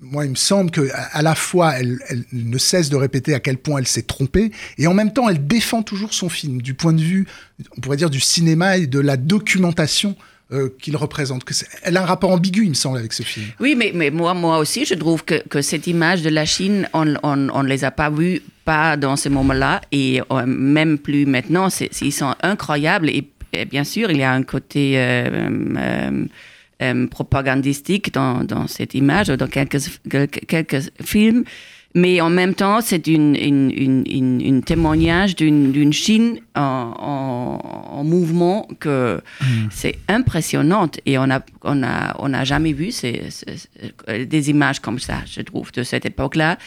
moi, 0.00 0.24
il 0.24 0.30
me 0.30 0.36
semble 0.36 0.70
que 0.70 0.88
à, 0.94 1.22
la 1.22 1.34
fois, 1.34 1.72
elle 1.78 1.98
ne 2.32 2.58
cesse 2.58 2.88
de 2.88 2.96
répéter 2.96 3.34
à 3.34 3.40
quel 3.40 3.58
point 3.58 3.78
elle 3.78 3.86
s'est 3.86 4.02
trompée, 4.02 4.52
et 4.78 4.86
en 4.86 4.94
même 4.94 5.12
temps, 5.12 5.28
elle 5.28 5.46
défend 5.46 5.82
toujours 5.82 6.14
son 6.14 6.28
film 6.28 6.62
du 6.62 6.74
point 6.74 6.92
de 6.92 7.00
vue, 7.00 7.26
on 7.76 7.80
pourrait 7.80 7.96
dire, 7.96 8.10
du 8.10 8.20
cinéma 8.20 8.76
et 8.76 8.86
de 8.86 9.00
la 9.00 9.16
documentation 9.16 10.14
euh, 10.50 10.70
qu'il 10.80 10.96
représente. 10.96 11.44
Elle 11.82 11.96
a 11.96 12.02
un 12.02 12.06
rapport 12.06 12.30
ambigu, 12.30 12.64
il 12.64 12.70
me 12.70 12.74
semble, 12.74 12.98
avec 12.98 13.12
ce 13.12 13.22
film. 13.22 13.46
Oui, 13.60 13.76
mais, 13.76 14.10
moi, 14.10 14.58
aussi, 14.58 14.84
je 14.86 14.94
trouve 14.94 15.24
que, 15.24 15.60
cette 15.60 15.86
image 15.86 16.22
de 16.22 16.30
la 16.30 16.46
Chine, 16.46 16.88
on 16.94 17.16
on 17.22 17.62
les 17.62 17.84
a 17.84 17.90
pas 17.90 18.08
vues, 18.08 18.40
pas 18.64 18.96
dans 18.96 19.16
ce 19.16 19.28
moment-là, 19.28 19.82
et 19.92 20.20
euh, 20.30 20.46
même 20.46 20.98
plus 20.98 21.26
maintenant. 21.26 21.68
Ils 22.00 22.12
sont 22.12 22.34
incroyables. 22.42 23.10
Et, 23.10 23.28
bien 23.66 23.84
sûr, 23.84 24.10
il 24.10 24.18
y 24.18 24.22
a 24.22 24.32
un 24.32 24.42
côté 24.42 24.94
euh, 24.96 26.26
euh, 26.80 27.06
propagandistique 27.08 28.14
dans, 28.14 28.66
cette 28.68 28.94
image, 28.94 29.28
dans 29.28 29.48
quelques 29.48 30.90
films. 31.02 31.44
Mais 31.94 32.20
en 32.20 32.28
même 32.28 32.54
temps, 32.54 32.80
c'est 32.80 33.06
une, 33.06 33.34
une, 33.34 33.72
une, 33.74 34.40
une 34.40 34.62
témoignage 34.62 35.36
d'une 35.36 35.92
Chine 35.92 36.38
en, 36.54 36.92
en, 37.92 38.04
mouvement 38.04 38.68
que 38.78 39.20
mm. 39.40 39.44
c'est 39.70 39.96
impressionnante 40.06 41.00
et 41.06 41.18
on 41.18 41.30
a, 41.30 41.40
on 41.64 41.82
a, 41.82 42.14
on 42.18 42.32
a 42.32 42.44
jamais 42.44 42.72
vu 42.72 42.90
ces, 42.92 43.22
des 44.06 44.50
images 44.50 44.80
comme 44.80 44.98
ça, 44.98 45.18
je 45.26 45.40
trouve, 45.40 45.72
de 45.72 45.82
cette 45.82 46.06
époque-là. 46.06 46.58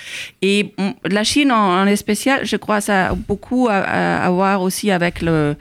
Et 0.41 0.73
la 1.05 1.23
Chine 1.23 1.51
en, 1.51 1.83
en 1.83 1.85
je 1.85 2.55
crois, 2.57 2.81
ça 2.81 3.09
a 3.09 3.15
beaucoup 3.15 3.67
à, 3.69 3.77
à 3.77 4.29
voir 4.29 4.61
aussi 4.61 4.91
avec 4.91 5.21
le 5.21 5.55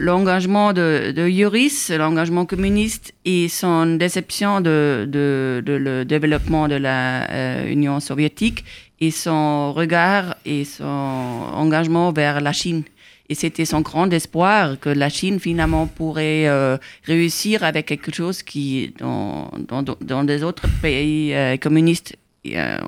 l'engagement 0.00 0.70
le, 0.70 0.74
de, 0.74 1.12
de 1.12 1.28
Yoris, 1.28 1.90
l'engagement 1.90 2.44
communiste 2.44 3.14
et 3.24 3.48
son 3.48 3.86
déception 3.96 4.60
de, 4.60 5.06
de, 5.08 5.62
de 5.64 5.72
le 5.74 6.04
développement 6.04 6.66
de 6.66 6.74
la 6.74 7.30
euh, 7.30 7.70
Union 7.70 8.00
soviétique 8.00 8.64
et 9.00 9.12
son 9.12 9.72
regard 9.72 10.34
et 10.44 10.64
son 10.64 10.84
engagement 10.84 12.12
vers 12.12 12.40
la 12.40 12.52
Chine. 12.52 12.82
Et 13.28 13.34
c'était 13.36 13.64
son 13.64 13.80
grand 13.80 14.12
espoir 14.12 14.78
que 14.80 14.88
la 14.88 15.08
Chine 15.08 15.38
finalement 15.38 15.86
pourrait 15.86 16.48
euh, 16.48 16.76
réussir 17.04 17.62
avec 17.62 17.86
quelque 17.86 18.12
chose 18.12 18.42
qui, 18.42 18.92
dans, 18.98 19.52
dans, 19.68 19.84
dans 20.00 20.24
des 20.24 20.42
autres 20.42 20.66
pays 20.82 21.32
euh, 21.32 21.56
communistes, 21.56 22.16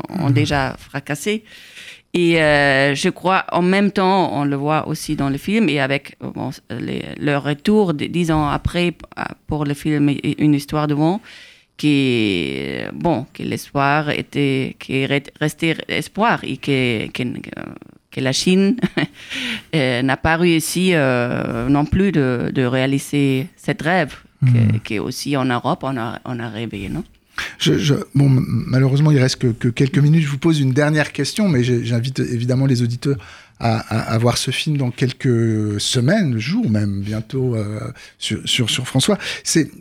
ont 0.09 0.31
mmh. 0.31 0.33
déjà 0.33 0.75
fracassé. 0.79 1.45
Et 2.15 2.43
euh, 2.43 2.95
je 2.95 3.09
crois, 3.09 3.47
en 3.53 3.63
même 3.63 3.91
temps, 3.91 4.31
on 4.35 4.45
le 4.45 4.57
voit 4.57 4.87
aussi 4.87 5.17
dans 5.17 5.31
le 5.31 5.39
film, 5.39 5.69
et 5.71 5.81
avec 5.81 6.17
bon, 6.21 6.51
le 6.69 7.37
retour, 7.37 7.95
dix 7.95 8.31
ans 8.31 8.49
après, 8.49 8.95
pour 9.47 9.65
le 9.65 9.73
film 9.73 10.15
Une 10.39 10.55
histoire 10.55 10.87
de 10.89 10.95
vent, 10.95 11.23
qui, 11.79 12.55
bon, 12.93 13.25
que 13.33 13.43
l'espoir 13.43 14.11
était, 14.11 14.77
qui 14.79 14.97
est 14.99 15.31
resté 15.41 15.75
espoir, 15.89 16.41
et 16.45 16.59
que, 16.59 17.07
que, 17.13 17.23
que 18.11 18.21
la 18.21 18.33
Chine 18.33 18.77
euh, 19.75 20.03
n'a 20.03 20.19
pas 20.19 20.37
réussi 20.37 20.91
euh, 20.93 21.71
non 21.71 21.87
plus 21.87 22.13
de, 22.13 22.51
de 22.53 22.63
réaliser 22.63 23.49
cette 23.57 23.81
rêve, 23.81 24.17
mmh. 24.43 24.81
qui 24.85 24.99
aussi 24.99 25.35
en 25.35 25.47
Europe, 25.47 25.81
on 25.83 25.97
a, 25.97 26.21
on 26.27 26.39
a 26.41 26.49
rêvé, 26.51 26.91
non? 26.91 27.05
Malheureusement, 28.15 29.11
il 29.11 29.19
reste 29.19 29.37
que, 29.53 29.69
quelques 29.69 29.99
minutes. 29.99 30.23
Je 30.23 30.29
vous 30.29 30.39
pose 30.39 30.61
une 30.61 30.73
dernière 30.73 31.13
question, 31.13 31.49
mais 31.49 31.63
j'invite 31.63 32.19
évidemment 32.21 32.67
les 32.67 32.83
auditeurs 32.83 33.19
à, 33.63 34.19
voir 34.19 34.39
ce 34.39 34.51
film 34.51 34.77
dans 34.77 34.91
quelques 34.91 35.81
semaines, 35.81 36.39
jours 36.39 36.69
même, 36.69 37.01
bientôt 37.01 37.55
euh, 37.55 37.81
sur, 38.19 38.69
François. 38.85 39.19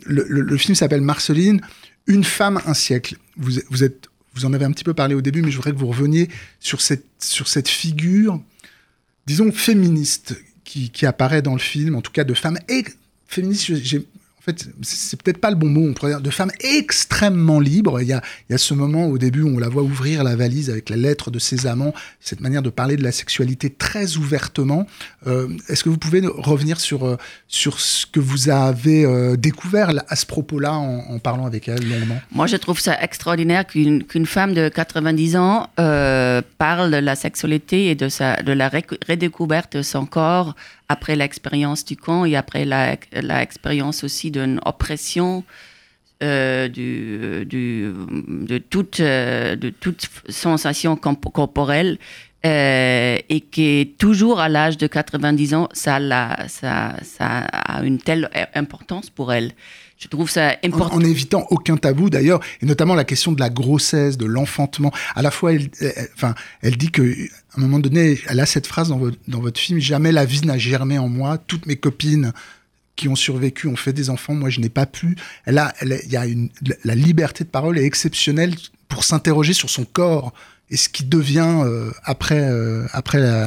Le, 0.06 0.56
film 0.56 0.74
s'appelle 0.74 1.00
Marceline, 1.00 1.60
une 2.06 2.24
femme, 2.24 2.60
un 2.66 2.74
siècle. 2.74 3.16
Vous, 3.36 4.44
en 4.44 4.52
avez 4.52 4.64
un 4.64 4.70
petit 4.70 4.84
peu 4.84 4.94
parlé 4.94 5.14
au 5.14 5.20
début, 5.20 5.42
mais 5.42 5.50
je 5.50 5.56
voudrais 5.56 5.72
que 5.72 5.78
vous 5.78 5.88
reveniez 5.88 6.28
sur 6.60 6.80
cette, 6.80 7.68
figure, 7.68 8.40
disons, 9.26 9.50
féministe 9.50 10.40
qui, 10.64 11.04
apparaît 11.04 11.42
dans 11.42 11.54
le 11.54 11.60
film, 11.60 11.96
en 11.96 12.02
tout 12.02 12.12
cas 12.12 12.24
de 12.24 12.34
femme 12.34 12.58
et 12.68 12.84
féministe. 13.26 13.72
En 14.42 14.44
fait, 14.44 14.66
c'est 14.82 15.22
peut-être 15.22 15.38
pas 15.38 15.50
le 15.50 15.56
bon 15.56 15.68
mot, 15.68 15.86
on 15.88 15.92
pourrait 15.92 16.10
dire, 16.10 16.20
de 16.20 16.30
femme 16.30 16.50
extrêmement 16.58 17.60
libre. 17.60 18.00
Il 18.00 18.08
y, 18.08 18.12
a, 18.12 18.20
il 18.48 18.52
y 18.52 18.54
a 18.56 18.58
ce 18.58 18.74
moment 18.74 19.06
au 19.06 19.16
début 19.16 19.42
où 19.42 19.54
on 19.54 19.58
la 19.60 19.68
voit 19.68 19.84
ouvrir 19.84 20.24
la 20.24 20.34
valise 20.34 20.68
avec 20.68 20.90
la 20.90 20.96
lettre 20.96 21.30
de 21.30 21.38
ses 21.38 21.68
amants, 21.68 21.94
cette 22.18 22.40
manière 22.40 22.62
de 22.62 22.70
parler 22.70 22.96
de 22.96 23.04
la 23.04 23.12
sexualité 23.12 23.70
très 23.70 24.16
ouvertement. 24.16 24.84
Euh, 25.28 25.46
Est-ce 25.68 25.84
que 25.84 25.90
vous 25.90 25.96
pouvez 25.96 26.22
revenir 26.26 26.80
sur, 26.80 27.06
euh, 27.06 27.16
sur 27.46 27.78
ce 27.78 28.04
que 28.04 28.18
vous 28.18 28.48
avez 28.48 29.04
euh, 29.04 29.36
découvert 29.36 29.92
à 30.08 30.16
ce 30.16 30.26
propos-là 30.26 30.74
en, 30.74 31.04
en, 31.08 31.18
parlant 31.20 31.46
avec 31.46 31.68
elle 31.68 31.88
longuement? 31.88 32.20
Moi, 32.32 32.48
je 32.48 32.56
trouve 32.56 32.80
ça 32.80 33.00
extraordinaire 33.00 33.64
qu'une 33.64 34.02
qu'une 34.02 34.26
femme 34.26 34.54
de 34.54 34.68
90 34.68 35.36
ans 35.36 35.68
euh, 35.78 36.42
parle 36.58 36.90
de 36.90 36.96
la 36.96 37.14
sexualité 37.14 37.90
et 37.90 37.94
de, 37.94 38.08
sa, 38.08 38.42
de 38.42 38.52
la 38.52 38.68
redécouverte 39.08 39.76
de 39.76 39.82
son 39.82 40.04
corps 40.04 40.56
après 40.92 41.16
l'expérience 41.16 41.84
du 41.84 41.96
camp 41.96 42.24
et 42.24 42.36
après 42.36 42.64
l'expérience 42.64 44.04
aussi 44.04 44.30
d'une 44.30 44.60
oppression 44.64 45.44
euh, 46.22 46.68
du, 46.68 47.44
du, 47.46 47.92
de, 48.28 48.58
toute, 48.58 49.00
euh, 49.00 49.56
de 49.56 49.70
toute 49.70 50.08
sensation 50.28 50.94
corporelle 50.94 51.98
euh, 52.46 53.18
et 53.28 53.40
qui 53.40 53.94
toujours 53.98 54.38
à 54.38 54.48
l'âge 54.48 54.76
de 54.76 54.86
90 54.86 55.54
ans, 55.54 55.68
ça, 55.72 55.98
ça, 56.46 56.94
ça 57.02 57.38
a 57.38 57.82
une 57.82 57.98
telle 57.98 58.30
importance 58.54 59.10
pour 59.10 59.32
elle. 59.32 59.50
Je 60.02 60.08
trouve 60.08 60.28
ça 60.28 60.56
important. 60.64 60.96
En, 60.96 61.00
évitant 61.00 61.46
aucun 61.50 61.76
tabou 61.76 62.10
d'ailleurs, 62.10 62.40
et 62.60 62.66
notamment 62.66 62.96
la 62.96 63.04
question 63.04 63.30
de 63.30 63.38
la 63.38 63.50
grossesse, 63.50 64.18
de 64.18 64.26
l'enfantement. 64.26 64.92
À 65.14 65.22
la 65.22 65.30
fois, 65.30 65.52
elle, 65.52 65.70
enfin, 66.16 66.34
elle 66.60 66.76
dit 66.76 66.90
que 66.90 67.02
à 67.02 67.58
un 67.58 67.60
moment 67.60 67.78
donné, 67.78 68.18
elle 68.26 68.40
a 68.40 68.46
cette 68.46 68.66
phrase 68.66 68.88
dans 68.88 68.98
votre, 68.98 69.16
dans 69.28 69.38
votre 69.38 69.60
film 69.60 69.78
jamais 69.78 70.10
la 70.10 70.24
vie 70.24 70.44
n'a 70.44 70.58
germé 70.58 70.98
en 70.98 71.08
moi. 71.08 71.38
Toutes 71.38 71.66
mes 71.66 71.76
copines 71.76 72.32
qui 72.96 73.08
ont 73.08 73.14
survécu 73.14 73.68
ont 73.68 73.76
fait 73.76 73.92
des 73.92 74.10
enfants. 74.10 74.34
Moi, 74.34 74.50
je 74.50 74.58
n'ai 74.58 74.70
pas 74.70 74.86
pu. 74.86 75.16
Elle 75.44 75.58
a, 75.58 75.72
il 75.82 76.10
y 76.10 76.16
a 76.16 76.26
une, 76.26 76.48
la 76.82 76.96
liberté 76.96 77.44
de 77.44 77.48
parole 77.48 77.78
est 77.78 77.84
exceptionnelle 77.84 78.56
pour 78.88 79.04
s'interroger 79.04 79.52
sur 79.52 79.70
son 79.70 79.84
corps 79.84 80.32
et 80.68 80.76
ce 80.76 80.88
qui 80.88 81.04
devient 81.04 81.62
euh, 81.64 81.92
après, 82.02 82.40
euh, 82.40 82.86
après 82.92 83.20
la 83.20 83.46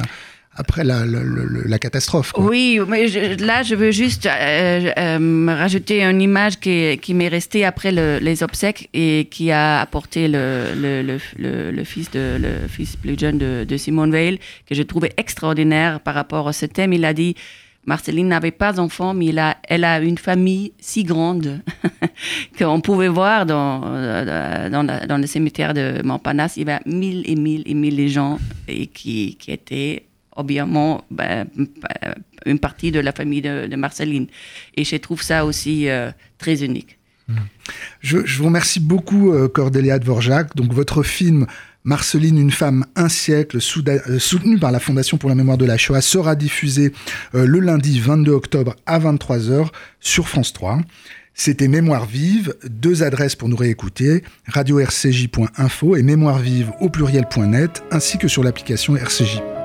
après 0.56 0.84
la, 0.84 1.78
catastrophe. 1.78 2.32
Oui, 2.38 2.80
mais 2.88 3.06
là, 3.36 3.62
je 3.62 3.74
veux 3.74 3.90
juste 3.90 4.26
euh, 4.26 4.90
euh, 4.96 5.46
rajouter 5.48 6.02
une 6.02 6.22
image 6.22 6.58
qui, 6.58 7.14
m'est 7.14 7.28
restée 7.28 7.64
après 7.64 7.92
le, 7.92 8.18
les 8.20 8.42
obsèques 8.42 8.88
et 8.94 9.28
qui 9.30 9.50
a 9.50 9.80
apporté 9.80 10.28
le, 10.28 10.72
le, 10.74 11.84
fils 11.84 12.10
le 12.14 12.66
plus 13.00 13.18
jeune 13.18 13.38
de, 13.38 13.64
de 13.68 13.76
Simone 13.76 14.10
Veil, 14.10 14.38
que 14.66 14.74
je 14.74 14.82
trouvais 14.82 15.12
extraordinaire 15.16 16.00
par 16.00 16.14
rapport 16.14 16.48
à 16.48 16.52
ce 16.52 16.66
thème. 16.66 16.92
Il 16.92 17.04
a 17.04 17.12
dit 17.12 17.36
Marceline 17.86 18.26
n'avait 18.26 18.50
pas 18.50 18.72
d'enfant, 18.72 19.14
mais 19.14 19.32
elle 19.68 19.84
a 19.84 20.00
une 20.00 20.18
famille 20.18 20.72
si 20.80 21.04
grande 21.04 21.60
qu'on 22.58 22.80
pouvait 22.80 23.08
voir 23.08 23.46
dans, 23.46 23.82
euh, 23.84 24.68
dans, 24.68 24.84
dans, 24.84 25.18
le 25.18 25.26
cimetière 25.26 25.72
de 25.72 26.02
Montparnasse, 26.02 26.56
il 26.56 26.66
y 26.66 26.70
avait 26.70 26.80
mille 26.84 27.22
et 27.30 27.36
mille 27.36 27.62
et 27.64 27.74
mille 27.74 27.96
de 27.96 28.08
gens 28.08 28.38
et 28.66 28.88
qui, 28.88 29.36
qui 29.36 29.52
étaient 29.52 30.06
obviamente 30.36 31.04
ben, 31.10 31.46
une 32.46 32.58
partie 32.58 32.92
de 32.92 33.00
la 33.00 33.12
famille 33.12 33.42
de, 33.42 33.76
Marceline. 33.76 34.26
Et 34.76 34.84
je 34.84 34.96
trouve 34.96 35.22
ça 35.22 35.44
aussi 35.44 35.88
euh, 35.88 36.10
très 36.38 36.64
unique. 36.64 36.98
Je, 38.00 38.18
vous 38.18 38.44
remercie 38.44 38.78
beaucoup, 38.78 39.32
euh, 39.32 39.48
Cordélia 39.48 39.98
Dvorak. 39.98 40.54
Donc, 40.54 40.72
votre 40.72 41.02
film 41.02 41.46
Marceline, 41.82 42.38
une 42.38 42.52
femme, 42.52 42.84
un 42.94 43.08
siècle, 43.08 43.58
euh, 43.58 44.18
soutenu 44.18 44.58
par 44.58 44.70
la 44.70 44.78
Fondation 44.78 45.18
pour 45.18 45.28
la 45.28 45.34
mémoire 45.34 45.58
de 45.58 45.64
la 45.64 45.76
Shoah, 45.76 46.00
sera 46.00 46.36
diffusé 46.36 46.92
le 47.32 47.58
lundi 47.58 47.98
22 47.98 48.32
octobre 48.32 48.76
à 48.86 48.98
23h 48.98 49.68
sur 50.00 50.28
France 50.28 50.52
3. 50.52 50.80
C'était 51.38 51.68
Mémoire 51.68 52.06
vive, 52.06 52.54
deux 52.64 53.02
adresses 53.02 53.36
pour 53.36 53.50
nous 53.50 53.56
réécouter, 53.56 54.24
radio-rcj.info 54.48 55.96
et 55.96 56.02
mémoire 56.02 56.38
vive 56.38 56.72
au 56.80 56.88
pluriel.net, 56.88 57.82
ainsi 57.90 58.16
que 58.16 58.26
sur 58.26 58.42
l'application 58.42 58.96
RCJ. 58.96 59.55